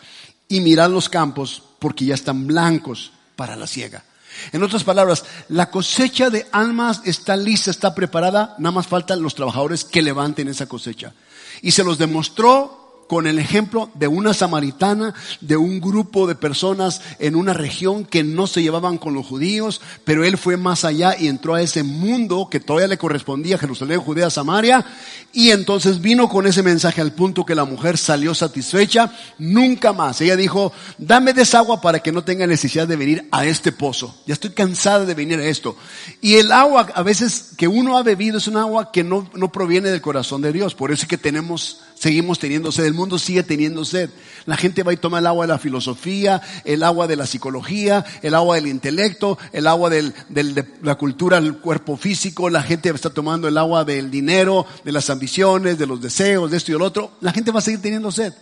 [0.47, 4.03] y mirad los campos, porque ya están blancos para la siega.
[4.51, 9.35] En otras palabras, la cosecha de almas está lista, está preparada, nada más faltan los
[9.35, 11.13] trabajadores que levanten esa cosecha.
[11.61, 17.01] Y se los demostró con el ejemplo de una samaritana, de un grupo de personas
[17.19, 21.15] en una región que no se llevaban con los judíos, pero él fue más allá
[21.17, 24.85] y entró a ese mundo que todavía le correspondía, Jerusalén, Judea, Samaria,
[25.31, 30.21] y entonces vino con ese mensaje al punto que la mujer salió satisfecha, nunca más.
[30.21, 34.15] Ella dijo, dame desagua para que no tenga necesidad de venir a este pozo.
[34.25, 35.75] Ya estoy cansada de venir a esto.
[36.21, 39.51] Y el agua a veces que uno ha bebido es un agua que no, no
[39.51, 40.75] proviene del corazón de Dios.
[40.75, 44.09] Por eso es que tenemos Seguimos teniendo sed, el mundo sigue teniendo sed.
[44.45, 48.03] La gente va y toma el agua de la filosofía, el agua de la psicología,
[48.21, 52.89] el agua del intelecto, el agua del, de la cultura, el cuerpo físico, la gente
[52.89, 56.73] está tomando el agua del dinero, de las ambiciones, de los deseos, de esto y
[56.73, 57.11] del otro.
[57.21, 58.33] La gente va a seguir teniendo sed.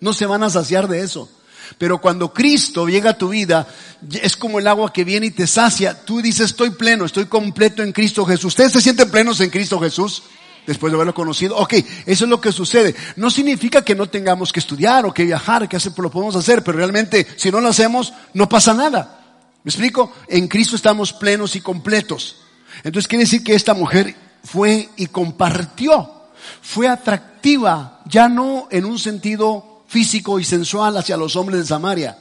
[0.00, 1.28] No se van a saciar de eso.
[1.76, 3.68] Pero cuando Cristo llega a tu vida,
[4.22, 6.02] es como el agua que viene y te sacia.
[6.06, 8.46] Tú dices, estoy pleno, estoy completo en Cristo Jesús.
[8.46, 10.22] ¿Ustedes se sienten plenos en Cristo Jesús?
[10.66, 11.56] Después de haberlo conocido.
[11.56, 11.74] Ok,
[12.06, 12.94] eso es lo que sucede.
[13.16, 16.62] No significa que no tengamos que estudiar o que viajar, que hacer, lo podemos hacer,
[16.62, 19.40] pero realmente si no lo hacemos, no pasa nada.
[19.64, 20.12] ¿Me explico?
[20.28, 22.36] En Cristo estamos plenos y completos.
[22.82, 26.10] Entonces quiere decir que esta mujer fue y compartió,
[26.60, 32.18] fue atractiva, ya no en un sentido físico y sensual hacia los hombres de Samaria,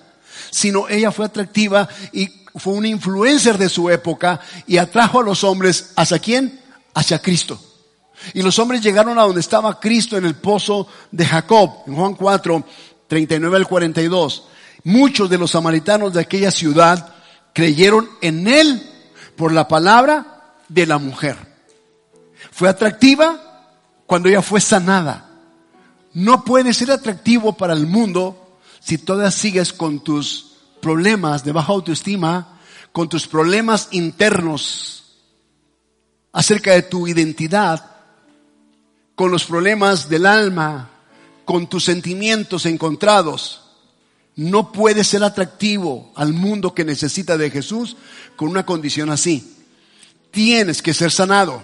[0.52, 5.44] sino ella fue atractiva y fue una influencer de su época y atrajo a los
[5.44, 6.60] hombres hacia quién?
[6.94, 7.71] Hacia Cristo.
[8.34, 12.14] Y los hombres llegaron a donde estaba Cristo en el pozo de Jacob, en Juan
[12.14, 12.64] 4,
[13.08, 14.44] 39 al 42.
[14.84, 17.14] Muchos de los samaritanos de aquella ciudad
[17.54, 18.82] creyeron en él
[19.36, 21.38] por la palabra de la mujer.
[22.52, 23.68] Fue atractiva
[24.06, 25.30] cuando ella fue sanada.
[26.14, 31.72] No puede ser atractivo para el mundo si todavía sigues con tus problemas de baja
[31.72, 32.60] autoestima,
[32.92, 35.18] con tus problemas internos
[36.34, 37.91] acerca de tu identidad
[39.22, 40.90] con los problemas del alma,
[41.46, 43.62] con tus sentimientos encontrados.
[44.36, 47.98] No puedes ser atractivo al mundo que necesita de Jesús
[48.36, 49.58] con una condición así.
[50.32, 51.62] Tienes que ser sanado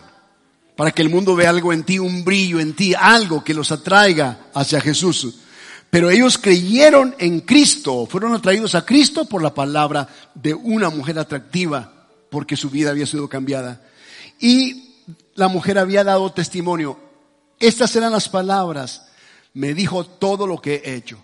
[0.76, 3.72] para que el mundo vea algo en ti, un brillo en ti, algo que los
[3.72, 5.40] atraiga hacia Jesús.
[5.90, 11.18] Pero ellos creyeron en Cristo, fueron atraídos a Cristo por la palabra de una mujer
[11.18, 13.82] atractiva, porque su vida había sido cambiada.
[14.40, 14.94] Y
[15.34, 17.07] la mujer había dado testimonio,
[17.60, 19.08] estas eran las palabras.
[19.54, 21.24] Me dijo todo lo que he hecho.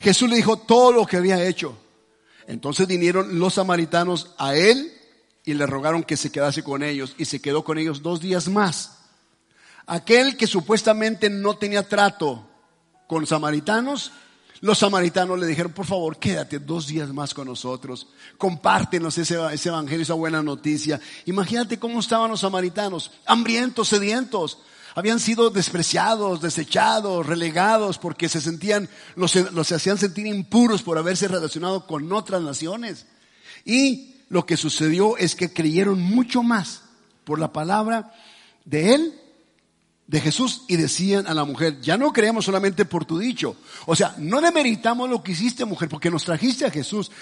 [0.00, 1.76] Jesús le dijo todo lo que había hecho.
[2.46, 4.92] Entonces vinieron los samaritanos a él
[5.44, 8.48] y le rogaron que se quedase con ellos y se quedó con ellos dos días
[8.48, 8.98] más.
[9.86, 12.46] Aquel que supuestamente no tenía trato
[13.06, 14.12] con samaritanos,
[14.62, 19.68] Los samaritanos le dijeron, por favor, quédate dos días más con nosotros, compártenos ese, ese
[19.70, 21.00] evangelio, esa buena noticia.
[21.24, 24.58] Imagínate cómo estaban los samaritanos, hambrientos, sedientos.
[24.94, 31.28] Habían sido despreciados, desechados, relegados porque se sentían, los, los hacían sentir impuros por haberse
[31.28, 33.06] relacionado con otras naciones.
[33.64, 36.82] Y lo que sucedió es que creyeron mucho más
[37.24, 38.12] por la palabra
[38.64, 39.20] de él
[40.06, 43.56] de Jesús y decían a la mujer, ya no creemos solamente por tu dicho.
[43.86, 47.12] O sea, no demeritamos lo que hiciste mujer porque nos trajiste a Jesús,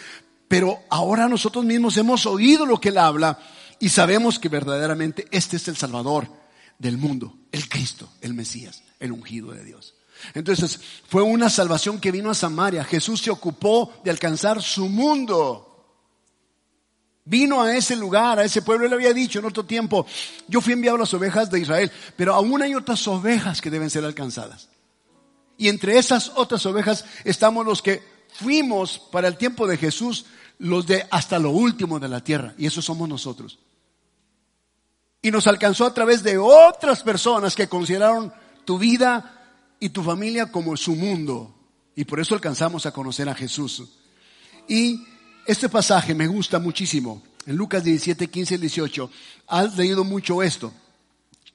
[0.48, 3.38] pero ahora nosotros mismos hemos oído lo que él habla
[3.78, 6.37] y sabemos que verdaderamente este es el Salvador
[6.78, 9.94] del mundo, el Cristo, el Mesías, el ungido de Dios.
[10.34, 12.84] Entonces, fue una salvación que vino a Samaria.
[12.84, 15.64] Jesús se ocupó de alcanzar su mundo.
[17.24, 18.86] Vino a ese lugar, a ese pueblo.
[18.86, 20.06] Él había dicho en otro tiempo,
[20.48, 23.90] yo fui enviado a las ovejas de Israel, pero aún hay otras ovejas que deben
[23.90, 24.68] ser alcanzadas.
[25.56, 30.26] Y entre esas otras ovejas estamos los que fuimos para el tiempo de Jesús,
[30.58, 32.54] los de hasta lo último de la tierra.
[32.56, 33.58] Y eso somos nosotros.
[35.28, 38.32] Y nos alcanzó a través de otras personas que consideraron
[38.64, 41.54] tu vida y tu familia como su mundo.
[41.94, 43.82] Y por eso alcanzamos a conocer a Jesús.
[44.66, 45.04] Y
[45.44, 47.22] este pasaje me gusta muchísimo.
[47.44, 49.10] En Lucas 17, 15 y 18,
[49.48, 50.72] has leído mucho esto.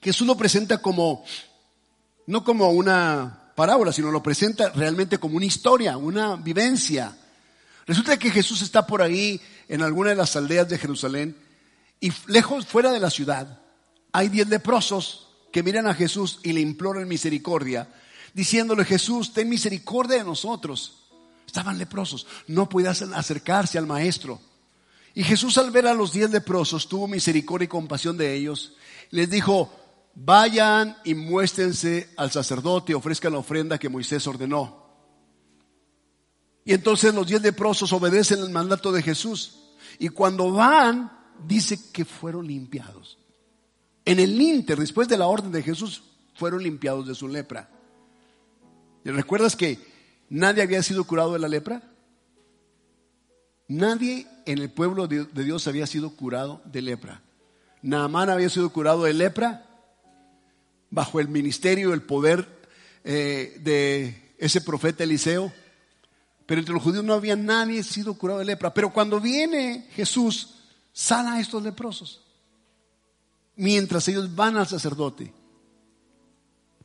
[0.04, 1.26] Jesús lo presenta como,
[2.28, 7.18] no como una parábola, sino lo presenta realmente como una historia, una vivencia.
[7.88, 11.36] Resulta que Jesús está por ahí en alguna de las aldeas de Jerusalén
[12.00, 13.63] y lejos, fuera de la ciudad,
[14.14, 17.92] hay diez leprosos que miran a Jesús y le imploran misericordia,
[18.34, 21.10] diciéndole, Jesús, ten misericordia de nosotros.
[21.46, 24.40] Estaban leprosos, no podían acercarse al maestro.
[25.16, 28.74] Y Jesús al ver a los diez leprosos tuvo misericordia y compasión de ellos.
[29.10, 29.72] Les dijo,
[30.16, 34.84] vayan y muéstrense al sacerdote, ofrezcan la ofrenda que Moisés ordenó.
[36.66, 39.60] Y entonces los diez leprosos obedecen el mandato de Jesús.
[40.00, 41.12] Y cuando van,
[41.46, 43.18] dice que fueron limpiados.
[44.06, 46.04] En el inter, después de la orden de Jesús,
[46.36, 47.70] fueron limpiados de su lepra.
[49.06, 49.80] ¿Y recuerdas que
[50.30, 51.84] nadie había sido curado de la lepra?
[53.68, 57.22] Nadie en el pueblo de Dios había sido curado de lepra.
[57.82, 59.66] Naamán había sido curado de lepra
[60.90, 62.48] bajo el ministerio, el poder
[63.04, 65.52] eh, de ese profeta Eliseo.
[66.46, 68.74] Pero entre los judíos no había nadie sido curado de lepra.
[68.74, 70.56] Pero cuando viene Jesús,
[70.92, 72.23] sana a estos leprosos.
[73.56, 75.34] Mientras ellos van al sacerdote.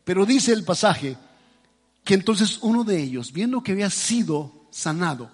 [0.04, 1.16] Pero dice el pasaje
[2.04, 5.30] que entonces uno de ellos, viendo que había sido sanado,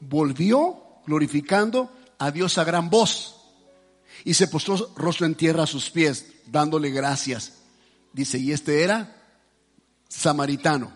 [0.00, 3.36] volvió glorificando a Dios a gran voz
[4.24, 7.58] y se postró rostro en tierra a sus pies, dándole gracias.
[8.12, 9.22] Dice, y este era
[10.08, 10.90] samaritano.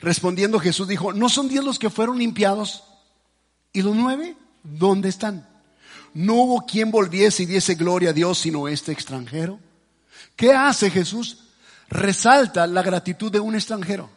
[0.00, 2.84] Respondiendo Jesús dijo, ¿no son diez los que fueron limpiados?
[3.72, 4.36] ¿Y los nueve?
[4.62, 5.49] ¿Dónde están?
[6.14, 9.58] No hubo quien volviese y diese gloria a Dios sino este extranjero.
[10.36, 11.38] ¿Qué hace Jesús?
[11.88, 14.10] Resalta la gratitud de un extranjero.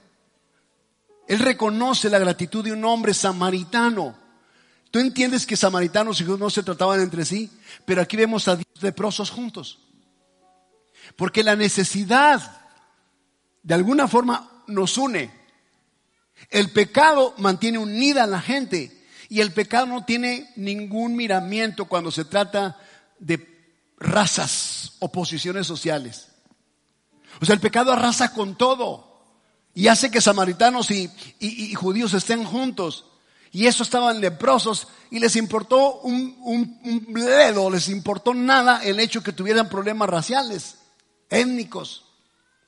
[1.27, 4.15] Él reconoce la gratitud de un hombre samaritano.
[4.91, 7.49] Tú entiendes que samaritanos y judíos no se trataban entre sí,
[7.85, 9.79] pero aquí vemos a Dios leprosos juntos.
[11.15, 12.61] Porque la necesidad
[13.61, 15.31] de alguna forma nos une.
[16.49, 19.02] El pecado mantiene unida a la gente
[19.33, 22.77] y el pecado no tiene ningún miramiento cuando se trata
[23.17, 26.27] de razas o posiciones sociales.
[27.41, 29.23] O sea, el pecado arrasa con todo
[29.73, 31.09] y hace que samaritanos y,
[31.73, 33.05] judíos estén juntos.
[33.51, 39.33] Y eso estaban leprosos y les importó un, un, les importó nada el hecho que
[39.33, 40.75] tuvieran problemas raciales,
[41.31, 42.05] étnicos.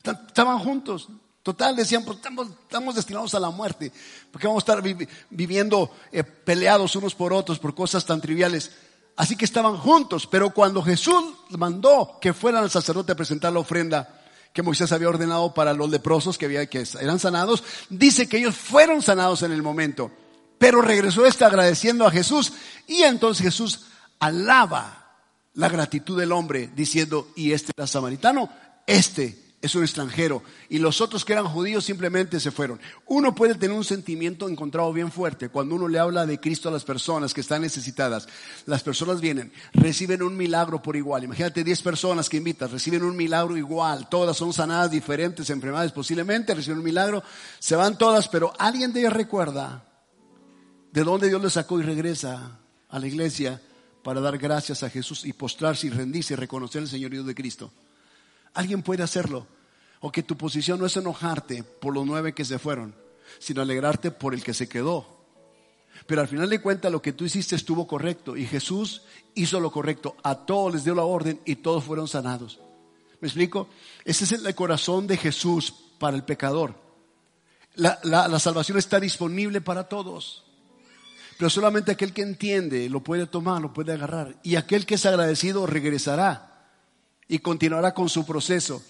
[0.03, 1.09] Estaban juntos.
[1.45, 3.91] Total, decían, pues estamos, estamos destinados a la muerte,
[4.31, 4.97] porque vamos a estar
[5.29, 8.71] viviendo eh, peleados unos por otros por cosas tan triviales.
[9.15, 13.59] Así que estaban juntos, pero cuando Jesús mandó que fueran al sacerdote a presentar la
[13.59, 18.39] ofrenda, que Moisés había ordenado para los leprosos que, había, que eran sanados, dice que
[18.39, 20.09] ellos fueron sanados en el momento.
[20.57, 22.53] Pero regresó este agradeciendo a Jesús
[22.87, 23.85] y entonces Jesús
[24.17, 25.19] alaba
[25.53, 28.49] la gratitud del hombre diciendo, y este era samaritano,
[28.87, 30.43] este es un extranjero.
[30.69, 32.79] Y los otros que eran judíos simplemente se fueron.
[33.07, 36.71] Uno puede tener un sentimiento encontrado bien fuerte cuando uno le habla de Cristo a
[36.71, 38.27] las personas que están necesitadas.
[38.67, 41.23] Las personas vienen, reciben un milagro por igual.
[41.23, 44.07] Imagínate 10 personas que invitas, reciben un milagro igual.
[44.07, 47.23] Todas son sanadas diferentes, enfermedades posiblemente, reciben un milagro,
[47.57, 49.83] se van todas, pero alguien de ellas recuerda
[50.91, 53.59] de dónde Dios le sacó y regresa a la iglesia
[54.03, 57.71] para dar gracias a Jesús y postrarse y rendirse y reconocer el señorío de Cristo.
[58.55, 59.47] Alguien puede hacerlo.
[60.05, 62.93] O tu posición no es enojarte por los nueve que se fueron.
[63.39, 65.07] sino alegrarte por el que se quedó.
[66.05, 69.01] Pero al final de cuentas lo que tú hiciste estuvo correcto y Jesús
[69.33, 70.15] hizo lo correcto.
[70.21, 72.59] A todos les dio la orden y todos fueron sanados.
[73.19, 73.67] ¿Me explico?
[74.03, 76.75] Ese es el corazón de Jesús para el pecador.
[77.73, 80.45] La salvación está disponible para todos.
[81.39, 84.35] Pero solamente aquel que entiende lo puede tomar, lo puede agarrar.
[84.43, 86.69] Y aquel que es agradecido regresará
[87.27, 88.83] y continuará con su proceso.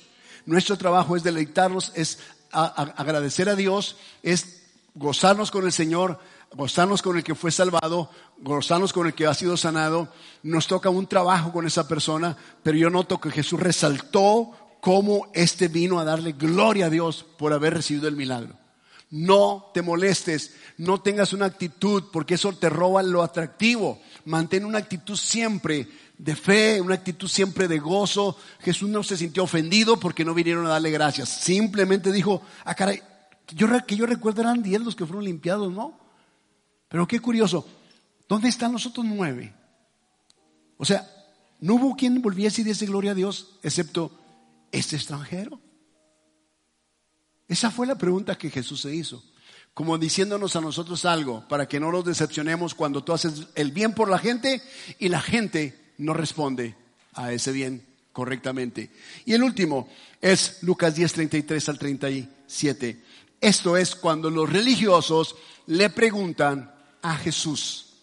[0.46, 2.20] Nuestro trabajo es deleitarnos, es
[2.52, 4.62] agradecer a Dios, es
[4.94, 6.20] gozarnos con el Señor,
[6.54, 10.10] gozarnos con el que fue salvado, gozarnos con el que ha sido sanado.
[10.44, 15.68] Nos toca un trabajo con esa persona, pero yo noto que Jesús resaltó cómo éste
[15.68, 18.56] vino a darle gloria a Dios por haber recibido el milagro.
[19.12, 24.02] No te molestes, no tengas una actitud, porque eso te roba lo atractivo.
[24.26, 25.88] Mantén una actitud siempre
[26.18, 28.38] de fe, una actitud siempre de gozo.
[28.60, 31.30] Jesús no se sintió ofendido porque no vinieron a darle gracias.
[31.30, 33.02] Simplemente dijo, ah, caray,
[33.50, 36.00] yo, que yo recuerdo eran diez los que fueron limpiados, ¿no?
[36.88, 37.68] Pero qué curioso,
[38.28, 39.54] ¿dónde están los otros nueve?
[40.78, 41.10] O sea,
[41.60, 44.12] no hubo quien volviese y diese gloria a Dios, excepto
[44.72, 45.60] este extranjero.
[47.48, 49.24] Esa fue la pregunta que Jesús se hizo,
[49.74, 53.94] como diciéndonos a nosotros algo, para que no nos decepcionemos cuando tú haces el bien
[53.94, 54.62] por la gente
[55.00, 56.76] y la gente no responde
[57.14, 58.92] a ese bien correctamente.
[59.26, 59.90] Y el último
[60.22, 63.04] es Lucas 10, 33 al 37.
[63.42, 65.36] Esto es cuando los religiosos
[65.68, 67.94] le preguntan a Jesús,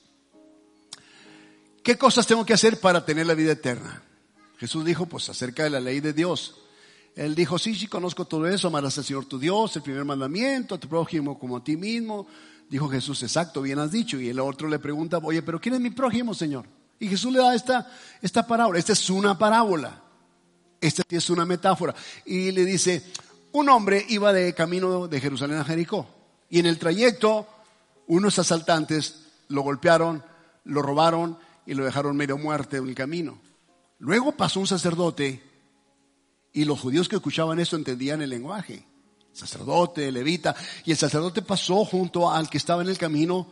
[1.83, 4.03] ¿qué cosas tengo que hacer para tener la vida eterna?
[4.59, 6.57] Jesús dijo, pues acerca de la ley de Dios.
[7.17, 10.75] Él dijo, sí, sí, conozco todo eso, amarás al Señor tu Dios, el primer mandamiento,
[10.75, 12.27] a tu prójimo como a ti mismo.
[12.69, 14.21] Dijo Jesús, exacto, bien has dicho.
[14.21, 16.67] Y el otro le pregunta, oye, pero ¿quién es mi prójimo, Señor?
[17.03, 17.91] Y Jesús le da esta,
[18.21, 18.79] esta parábola.
[18.79, 20.01] Esta es una parábola.
[20.81, 21.97] Esta es una metáfora.
[22.25, 23.03] Y le dice,
[23.51, 26.07] un hombre iba de camino de Jerusalén a Jericó.
[26.49, 27.49] Y en el trayecto,
[28.07, 30.23] unos asaltantes lo golpearon,
[30.63, 33.41] lo robaron y lo dejaron medio muerto en el camino.
[33.99, 35.43] Luego pasó un sacerdote
[36.53, 38.87] y los judíos que escuchaban eso entendían el lenguaje.
[39.33, 40.55] Sacerdote, levita.
[40.85, 43.49] Y el sacerdote pasó junto al que estaba en el camino,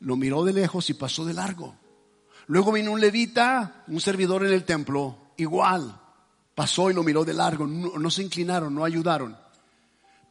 [0.00, 1.79] lo miró de lejos y pasó de largo.
[2.50, 6.00] Luego vino un levita, un servidor en el templo, igual.
[6.52, 7.64] Pasó y lo miró de largo.
[7.64, 9.36] No, se inclinaron, no ayudaron.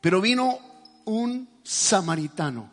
[0.02, 0.60] Pero vino
[1.06, 2.70] un samaritano.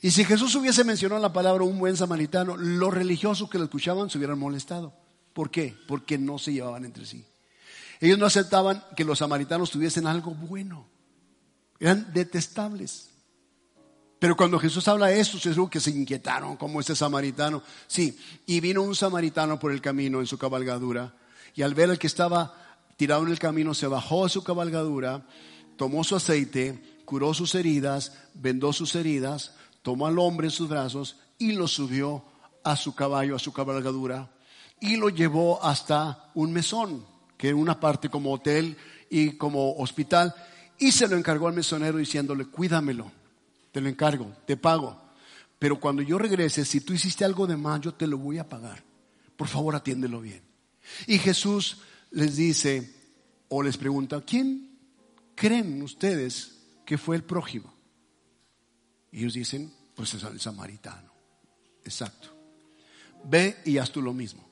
[0.00, 4.08] Y si Jesús hubiese mencionado la palabra un buen samaritano, los religiosos que lo escuchaban
[4.08, 4.94] se hubieran molestado.
[5.34, 5.76] ¿Por qué?
[5.86, 7.22] Porque no se llevaban entre sí.
[8.00, 10.86] Ellos no aceptaban que los samaritanos tuviesen algo bueno.
[11.78, 13.10] Eran detestables.
[14.18, 17.62] Pero cuando Jesús habla de eso, es que se inquietaron, como este samaritano.
[17.86, 21.14] Sí, y vino un samaritano por el camino en su cabalgadura,
[21.54, 22.54] y al ver al que estaba
[22.96, 25.26] tirado en el camino, se bajó a su cabalgadura,
[25.76, 29.52] tomó su aceite, curó sus heridas, vendó sus heridas,
[29.82, 32.24] tomó al hombre en sus brazos y lo subió
[32.62, 34.30] a su caballo, a su cabalgadura,
[34.80, 38.76] y lo llevó hasta un mesón que era una parte como hotel
[39.10, 40.34] y como hospital,
[40.78, 43.10] y se lo encargó al mesonero diciéndole, cuídamelo,
[43.74, 44.96] te lo encargo, te pago.
[45.58, 48.48] Pero cuando yo regrese, si tú hiciste algo de mal, yo te lo voy a
[48.48, 48.84] pagar.
[49.36, 50.42] Por favor, atiéndelo bien.
[51.08, 51.78] Y Jesús
[52.12, 52.94] les dice
[53.48, 54.78] o les pregunta, ¿quién
[55.34, 56.56] creen ustedes
[56.86, 57.74] que fue el prójimo?
[59.10, 61.12] Y ellos dicen, pues es el samaritano.
[61.84, 62.28] Exacto.
[63.24, 64.48] Ve y haz tú lo mismo.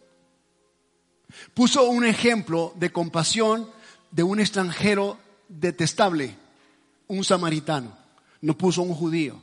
[1.55, 3.71] Puso un ejemplo de compasión
[4.11, 5.17] de un extranjero
[5.49, 6.35] detestable,
[7.07, 8.02] un samaritano.
[8.43, 9.41] No puso a un judío.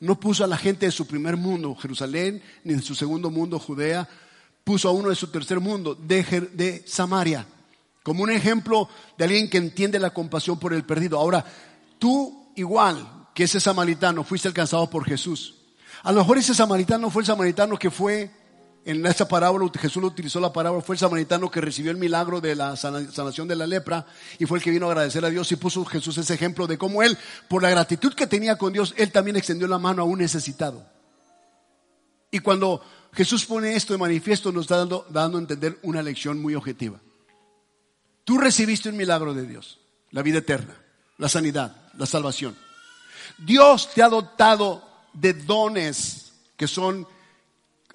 [0.00, 3.60] No puso a la gente de su primer mundo, Jerusalén, ni de su segundo mundo,
[3.60, 4.08] Judea.
[4.64, 7.46] Puso a uno de su tercer mundo, de, de Samaria,
[8.02, 11.18] como un ejemplo de alguien que entiende la compasión por el perdido.
[11.18, 11.44] Ahora,
[12.00, 15.54] tú igual que ese samaritano fuiste alcanzado por Jesús.
[16.02, 18.30] A lo mejor ese samaritano fue el samaritano que fue
[18.84, 22.56] en esta parábola, Jesús utilizó la parábola, fue el samaritano que recibió el milagro de
[22.56, 24.06] la sanación de la lepra
[24.38, 26.78] y fue el que vino a agradecer a Dios y puso Jesús ese ejemplo de
[26.78, 27.16] cómo él,
[27.48, 30.84] por la gratitud que tenía con Dios, él también extendió la mano a un necesitado.
[32.32, 36.42] Y cuando Jesús pone esto de manifiesto, nos está dando, dando a entender una lección
[36.42, 36.98] muy objetiva.
[38.24, 39.78] Tú recibiste un milagro de Dios,
[40.10, 40.76] la vida eterna,
[41.18, 42.56] la sanidad, la salvación.
[43.38, 47.06] Dios te ha dotado de dones que son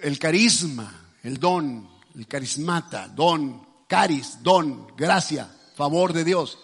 [0.02, 6.60] el carisma, el don, el carismata, don, caris, don, gracia, favor de Dios.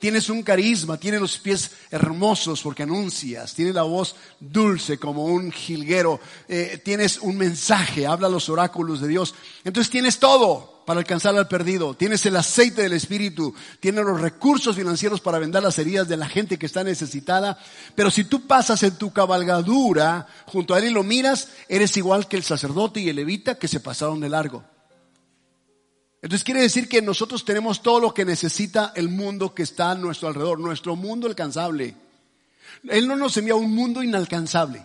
[0.00, 5.52] Tienes un carisma, tienes los pies hermosos porque anuncias, tienes la voz dulce como un
[5.52, 9.34] jilguero, eh, tienes un mensaje, habla los oráculos de Dios.
[9.62, 14.74] Entonces tienes todo para alcanzar al perdido, tienes el aceite del Espíritu, tienes los recursos
[14.74, 17.58] financieros para vender las heridas de la gente que está necesitada.
[17.94, 22.26] Pero si tú pasas en tu cabalgadura junto a él y lo miras, eres igual
[22.26, 24.64] que el sacerdote y el levita que se pasaron de largo.
[26.22, 29.94] Entonces quiere decir que nosotros tenemos todo lo que necesita el mundo que está a
[29.94, 31.94] nuestro alrededor, nuestro mundo alcanzable.
[32.88, 34.84] Él no nos envía un mundo inalcanzable,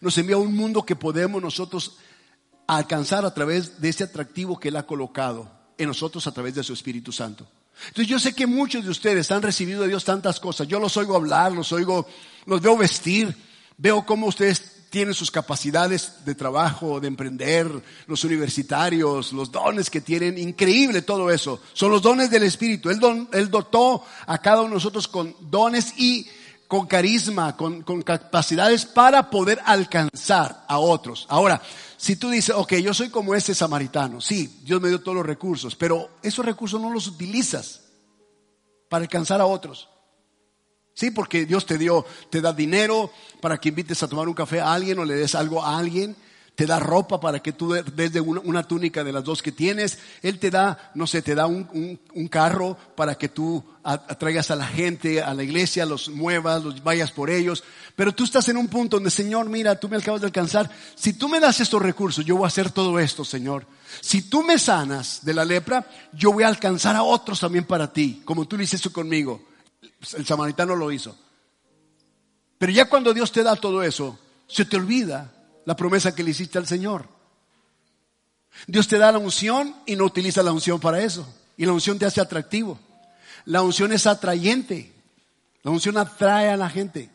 [0.00, 1.96] nos envía un mundo que podemos nosotros
[2.66, 6.62] alcanzar a través de ese atractivo que Él ha colocado en nosotros a través de
[6.62, 7.46] su Espíritu Santo.
[7.88, 10.68] Entonces yo sé que muchos de ustedes han recibido de Dios tantas cosas.
[10.68, 12.06] Yo los oigo hablar, los oigo,
[12.44, 13.34] los veo vestir,
[13.78, 17.70] veo cómo ustedes tienen sus capacidades de trabajo, de emprender,
[18.06, 21.60] los universitarios, los dones que tienen, increíble todo eso.
[21.72, 22.90] Son los dones del Espíritu.
[22.90, 26.26] Él, dotó a cada uno de nosotros con dones y
[26.66, 31.26] con carisma, con, con capacidades para poder alcanzar a otros.
[31.28, 31.62] Ahora,
[31.96, 35.26] si tú dices, ok, yo soy como ese samaritano, sí, Dios me dio todos los
[35.26, 37.82] recursos, pero esos recursos no los utilizas
[38.88, 39.88] para alcanzar a otros.
[40.98, 44.58] Sí, porque Dios te dio, te da dinero para que invites a tomar un café
[44.58, 46.16] a alguien o le des algo a alguien.
[46.56, 50.00] Te da ropa para que tú des de una, túnica de las dos que tienes.
[50.22, 54.66] Él te da, no sé, te da un, carro para que tú atraigas a la
[54.66, 57.62] gente, a la iglesia, los muevas, los vayas por ellos.
[57.94, 60.68] Pero tú estás en un punto donde, Señor, mira, tú me acabas de alcanzar.
[60.96, 63.66] Si tú me das estos recursos, yo voy a hacer todo esto, Señor.
[64.00, 67.92] Si tú me sanas de la lepra, yo voy a alcanzar a otros también para
[67.92, 69.47] ti, como tú lo hiciste conmigo.
[70.16, 71.16] El samaritano lo hizo.
[72.58, 75.32] Pero ya cuando Dios te da todo eso, se te olvida
[75.64, 77.08] la promesa que le hiciste al Señor.
[78.66, 81.26] Dios te da la unción y no utiliza la unción para eso.
[81.56, 82.78] Y la unción te hace atractivo.
[83.44, 84.92] La unción es atrayente.
[85.62, 87.10] La unción atrae a la gente.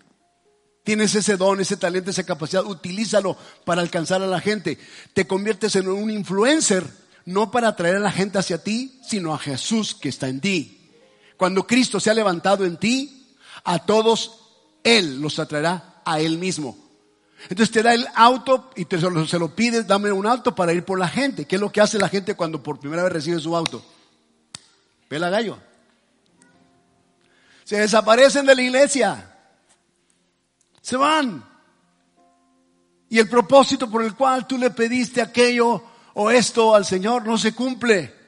[0.84, 4.78] Tienes ese don, ese talento, esa capacidad, utilízalo para alcanzar a la gente.
[5.14, 6.86] Te conviertes en un influencer,
[7.26, 10.82] no para atraer a la gente hacia ti, sino a Jesús que está en ti.
[11.38, 13.27] Cuando Cristo se ha levantado en ti,
[13.63, 14.39] a todos
[14.84, 16.77] Él los atraerá a Él mismo.
[17.49, 20.86] Entonces te da el auto y te, se lo pides, dame un auto para ir
[20.86, 21.45] por la gente.
[21.45, 23.84] ¿Qué es lo que hace la gente cuando por primera vez recibe su auto?
[25.09, 25.57] Pela gallo.
[27.65, 29.29] Se desaparecen de la iglesia.
[30.81, 31.43] Se van.
[33.09, 37.38] Y el propósito por el cual tú le pediste aquello o esto al Señor no
[37.38, 38.22] se cumple.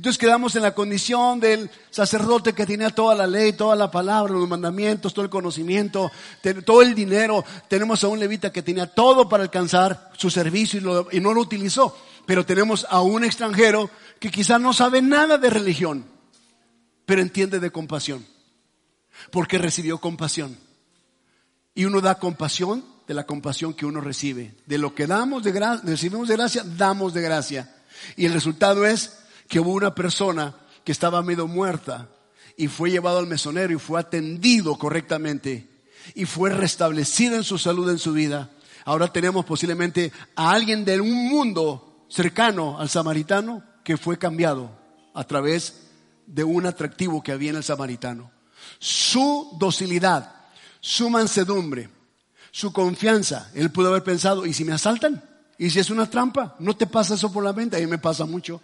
[0.00, 4.32] Entonces quedamos en la condición del sacerdote que tenía toda la ley, toda la palabra,
[4.32, 6.10] los mandamientos, todo el conocimiento,
[6.64, 7.44] todo el dinero.
[7.68, 11.94] Tenemos a un levita que tenía todo para alcanzar su servicio y, no lo utilizó.
[12.24, 16.06] Pero tenemos a un extranjero que quizás no sabe nada de religión,
[17.04, 18.24] pero entiende de compasión,
[19.30, 20.56] porque recibió compasión.
[21.74, 24.54] Y uno da compasión de la compasión que uno recibe.
[24.64, 27.76] De lo que damos de gracia, recibimos de gracia, damos de gracia.
[28.16, 29.19] Y el resultado es
[29.50, 32.08] que hubo una persona que estaba medio muerta
[32.56, 35.68] y fue llevado al mesonero y fue atendido correctamente
[36.14, 38.50] y fue restablecido en su salud, en su vida.
[38.84, 44.70] Ahora tenemos posiblemente a alguien de un mundo cercano al samaritano que fue cambiado
[45.14, 45.88] a través
[46.26, 48.30] de un atractivo que había en el samaritano.
[48.78, 50.32] Su docilidad,
[50.80, 51.90] su mansedumbre,
[52.52, 53.50] su confianza.
[53.52, 55.24] Él pudo haber pensado, ¿y si me asaltan?
[55.58, 56.54] ¿Y si es una trampa?
[56.60, 57.76] ¿No te pasa eso por la mente?
[57.76, 58.60] A mí me pasa mucho.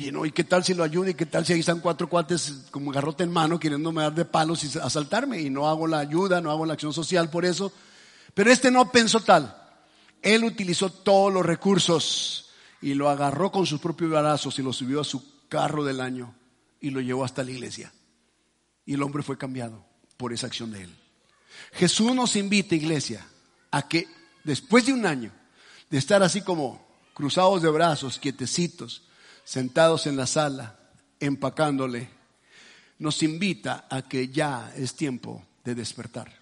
[0.00, 1.10] Y, no, ¿y qué tal si lo ayudo?
[1.10, 4.24] ¿Y qué tal si ahí están cuatro cuates como garrote en mano queriéndome dar de
[4.24, 5.42] palos y asaltarme?
[5.42, 7.70] Y no hago la ayuda, no hago la acción social por eso.
[8.32, 9.54] Pero este no pensó tal.
[10.22, 12.48] Él utilizó todos los recursos
[12.80, 16.34] y lo agarró con sus propios brazos y lo subió a su carro del año
[16.80, 17.92] y lo llevó hasta la iglesia.
[18.86, 19.84] Y el hombre fue cambiado
[20.16, 20.96] por esa acción de él.
[21.72, 23.26] Jesús nos invita, iglesia,
[23.70, 24.08] a que
[24.44, 25.30] después de un año
[25.90, 29.02] de estar así como cruzados de brazos, quietecitos,
[29.50, 30.76] sentados en la sala,
[31.18, 32.08] empacándole,
[33.00, 36.32] nos invita a que ya es tiempo de despertar,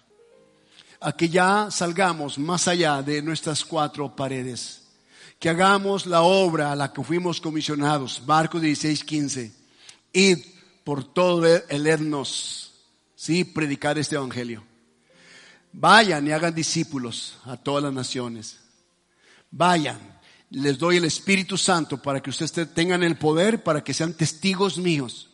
[0.99, 4.83] a que ya salgamos más allá de nuestras cuatro paredes,
[5.39, 9.53] que hagamos la obra a la que fuimos comisionados, Marcos 16, 15,
[10.13, 10.37] id
[10.83, 12.73] por todo el etnos,
[13.15, 14.63] sí, predicar este evangelio.
[15.73, 18.59] Vayan y hagan discípulos a todas las naciones.
[19.49, 20.18] Vayan
[20.49, 24.77] les doy el Espíritu Santo para que ustedes tengan el poder, para que sean testigos
[24.77, 25.29] míos.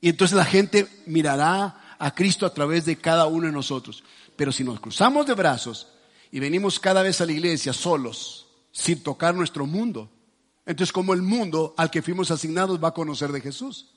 [0.00, 4.02] Y entonces la gente mirará a Cristo a través de cada uno de nosotros.
[4.36, 5.88] Pero si nos cruzamos de brazos
[6.30, 10.10] y venimos cada vez a la iglesia solos, sin tocar nuestro mundo,
[10.66, 13.92] entonces como el mundo al que fuimos asignados va a conocer de Jesús.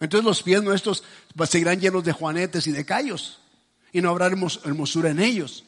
[0.00, 1.04] Entonces los pies nuestros
[1.48, 3.38] seguirán llenos de juanetes y de callos
[3.92, 5.64] y no habrá hermosura en ellos.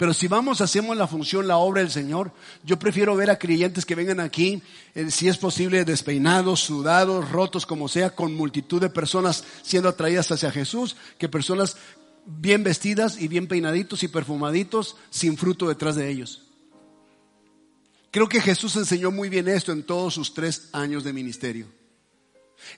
[0.00, 2.32] Pero si vamos, hacemos la función, la obra del Señor,
[2.64, 4.62] yo prefiero ver a creyentes que vengan aquí,
[4.94, 10.32] eh, si es posible, despeinados, sudados, rotos, como sea, con multitud de personas siendo atraídas
[10.32, 11.76] hacia Jesús, que personas
[12.24, 16.44] bien vestidas y bien peinaditos y perfumaditos, sin fruto detrás de ellos.
[18.10, 21.66] Creo que Jesús enseñó muy bien esto en todos sus tres años de ministerio.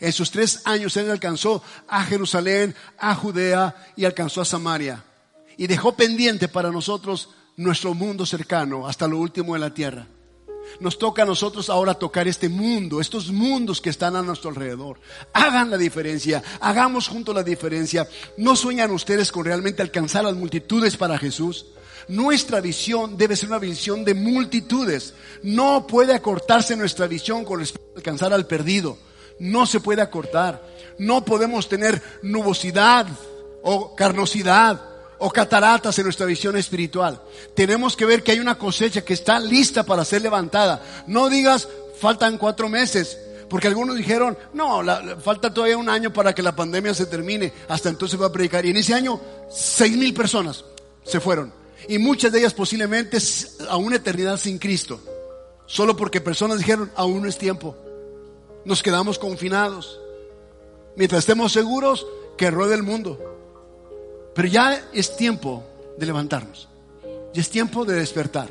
[0.00, 5.04] En sus tres años Él alcanzó a Jerusalén, a Judea y alcanzó a Samaria.
[5.56, 10.06] Y dejó pendiente para nosotros nuestro mundo cercano, hasta lo último de la tierra.
[10.80, 15.00] Nos toca a nosotros ahora tocar este mundo, estos mundos que están a nuestro alrededor.
[15.32, 18.08] Hagan la diferencia, hagamos juntos la diferencia.
[18.38, 21.66] ¿No sueñan ustedes con realmente alcanzar las multitudes para Jesús?
[22.08, 25.14] Nuestra visión debe ser una visión de multitudes.
[25.42, 28.98] No puede acortarse nuestra visión con respecto a alcanzar al perdido.
[29.38, 30.62] No se puede acortar.
[30.98, 33.06] No podemos tener nubosidad
[33.62, 34.91] o carnosidad
[35.24, 37.22] o cataratas en nuestra visión espiritual.
[37.54, 40.82] Tenemos que ver que hay una cosecha que está lista para ser levantada.
[41.06, 41.68] No digas,
[42.00, 43.16] faltan cuatro meses.
[43.48, 44.82] Porque algunos dijeron, no,
[45.22, 47.52] falta todavía un año para que la pandemia se termine.
[47.68, 48.66] Hasta entonces va a predicar.
[48.66, 50.64] Y en ese año, seis mil personas
[51.04, 51.52] se fueron.
[51.88, 53.18] Y muchas de ellas posiblemente
[53.68, 54.98] a una eternidad sin Cristo.
[55.66, 57.76] Solo porque personas dijeron, aún no es tiempo.
[58.64, 60.00] Nos quedamos confinados.
[60.96, 62.04] Mientras estemos seguros,
[62.36, 63.31] que ruede el mundo.
[64.34, 65.62] Pero ya es tiempo
[65.98, 66.68] de levantarnos.
[67.34, 68.48] Ya es tiempo de despertar.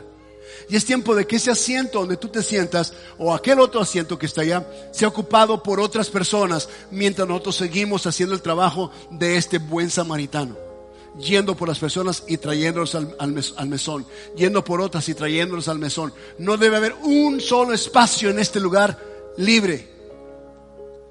[0.70, 4.18] Y es tiempo de que ese asiento donde tú te sientas o aquel otro asiento
[4.18, 9.38] que está allá sea ocupado por otras personas mientras nosotros seguimos haciendo el trabajo de
[9.38, 10.72] este buen samaritano
[11.20, 14.06] yendo por las personas y trayéndolos al, mesón,
[14.36, 16.14] yendo por otras y trayéndolos al mesón.
[16.38, 18.98] No debe haber un solo espacio en este lugar
[19.38, 19.90] libre,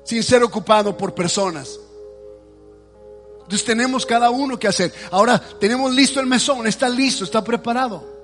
[0.04, 1.78] sin ser ocupado por personas.
[3.50, 4.94] Entonces tenemos cada uno que hacer.
[5.10, 8.20] Ahora tenemos listo el mesón, está listo, está preparado.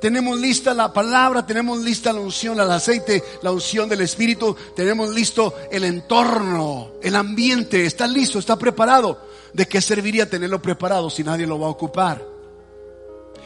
[0.00, 5.10] Tenemos lista la palabra, tenemos lista la unción, el aceite, la unción del Espíritu, tenemos
[5.10, 9.34] listo el entorno, el ambiente, está listo, está preparado.
[9.52, 12.24] ¿de qué serviría tenerlo preparado si nadie lo va a ocupar?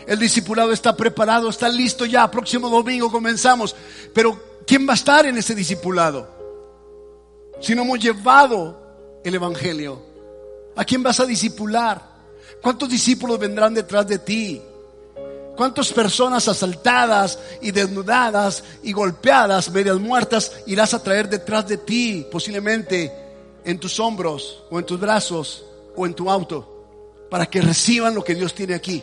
[0.06, 2.30] El discipulado está preparado, está listo ya.
[2.30, 3.74] Próximo domingo comenzamos.
[4.12, 6.28] Pero ¿quién va a estar en ese discipulado?
[7.62, 8.78] Si no hemos llevado
[9.24, 10.07] el Evangelio,
[10.78, 12.00] ¿a quién vas a discipular?
[12.62, 14.62] ¿Cuántos discípulos vendrán detrás de ti?
[15.54, 22.26] ¿Cuántas personas asaltadas y desnudadas y golpeadas, medias muertas, irás a traer detrás de ti,
[22.32, 23.12] posiblemente
[23.64, 25.64] en tus hombros o en tus brazos?
[25.98, 29.02] o en tu auto, para que reciban lo que Dios tiene aquí.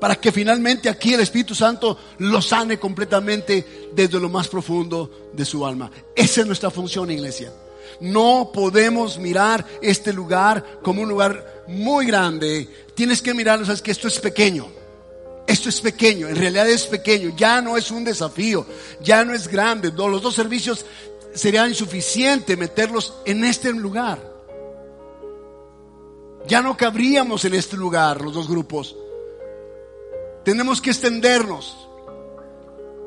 [0.00, 5.44] Para que finalmente aquí el Espíritu Santo lo sane completamente desde lo más profundo de
[5.44, 5.90] su alma.
[6.16, 7.52] Esa es nuestra función, iglesia.
[8.00, 12.68] No podemos mirar este lugar como un lugar muy grande.
[12.94, 14.68] Tienes que mirarlo, sabes que esto es pequeño.
[15.46, 18.64] Esto es pequeño, en realidad es pequeño, ya no es un desafío,
[19.00, 19.90] ya no es grande.
[19.90, 20.86] Los dos servicios
[21.34, 24.30] serían insuficiente meterlos en este lugar.
[26.46, 28.96] Ya no cabríamos en este lugar los dos grupos.
[30.44, 31.88] Tenemos que extendernos.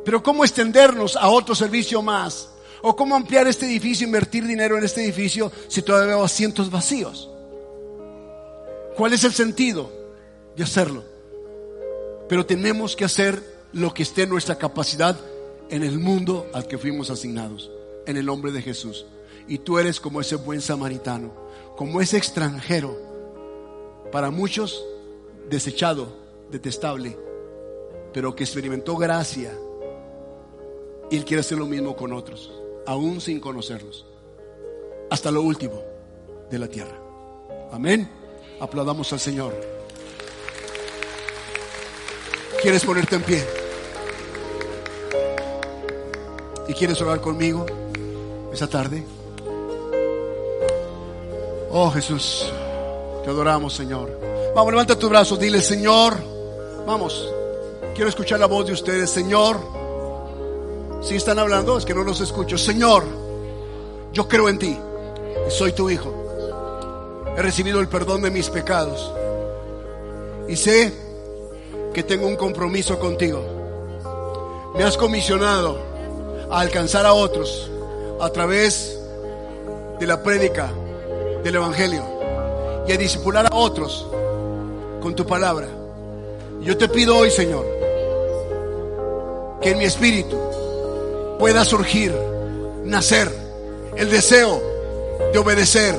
[0.05, 2.49] Pero ¿cómo extendernos a otro servicio más?
[2.85, 7.29] ¿O cómo ampliar este edificio, invertir dinero en este edificio si todavía veo asientos vacíos?
[8.97, 9.89] ¿Cuál es el sentido
[10.57, 11.01] de hacerlo?
[12.27, 15.17] Pero tenemos que hacer lo que esté en nuestra capacidad
[15.69, 17.71] en el mundo al que fuimos asignados,
[18.05, 19.05] en el nombre de Jesús.
[19.47, 21.33] Y tú eres como ese buen samaritano,
[21.77, 22.99] como ese extranjero
[24.11, 24.83] para muchos
[25.49, 26.17] desechado,
[26.51, 27.17] detestable,
[28.13, 29.53] pero que experimentó gracia.
[31.09, 32.51] Y Él quiere hacer lo mismo con otros,
[32.85, 34.05] aún sin conocerlos,
[35.09, 35.81] hasta lo último
[36.49, 36.97] de la tierra.
[37.71, 38.09] Amén.
[38.59, 39.53] Aplaudamos al Señor.
[42.61, 43.43] ¿Quieres ponerte en pie?
[46.67, 47.65] ¿Y quieres orar conmigo
[48.53, 49.03] esa tarde?
[51.71, 52.51] Oh Jesús.
[53.23, 54.19] Te adoramos, Señor.
[54.55, 56.15] Vamos, levanta tus brazos, dile, Señor.
[56.85, 57.27] Vamos,
[57.95, 59.82] quiero escuchar la voz de ustedes, Señor.
[61.03, 62.57] Si están hablando, es que no los escucho.
[62.57, 63.03] Señor,
[64.13, 64.77] yo creo en ti
[65.47, 66.13] y soy tu hijo.
[67.35, 69.11] He recibido el perdón de mis pecados
[70.47, 70.93] y sé
[71.93, 73.43] que tengo un compromiso contigo.
[74.75, 75.77] Me has comisionado
[76.49, 77.69] a alcanzar a otros
[78.21, 78.97] a través
[79.99, 80.71] de la prédica
[81.43, 82.03] del Evangelio
[82.87, 84.07] y a discipular a otros
[85.01, 85.67] con tu palabra.
[86.61, 87.65] Yo te pido hoy, Señor,
[89.61, 90.37] que en mi espíritu
[91.39, 92.13] pueda surgir,
[92.83, 93.31] nacer
[93.95, 94.61] el deseo
[95.31, 95.95] de obedecer,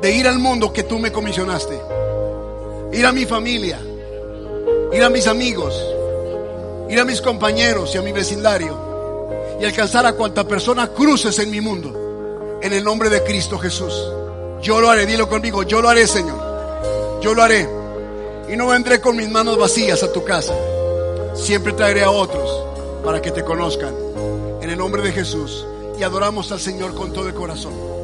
[0.00, 1.80] de ir al mundo que tú me comisionaste,
[2.92, 3.78] ir a mi familia,
[4.92, 5.74] ir a mis amigos,
[6.88, 8.88] ir a mis compañeros y a mi vecindario
[9.60, 12.58] y alcanzar a cuanta persona cruces en mi mundo.
[12.62, 13.94] En el nombre de Cristo Jesús.
[14.62, 17.20] Yo lo haré, dilo conmigo, yo lo haré, Señor.
[17.20, 17.68] Yo lo haré.
[18.48, 20.54] Y no vendré con mis manos vacías a tu casa.
[21.34, 22.50] Siempre traeré a otros
[23.04, 24.07] para que te conozcan.
[24.68, 25.66] En el nombre de Jesús.
[25.98, 27.97] Y adoramos al Señor con todo el corazón.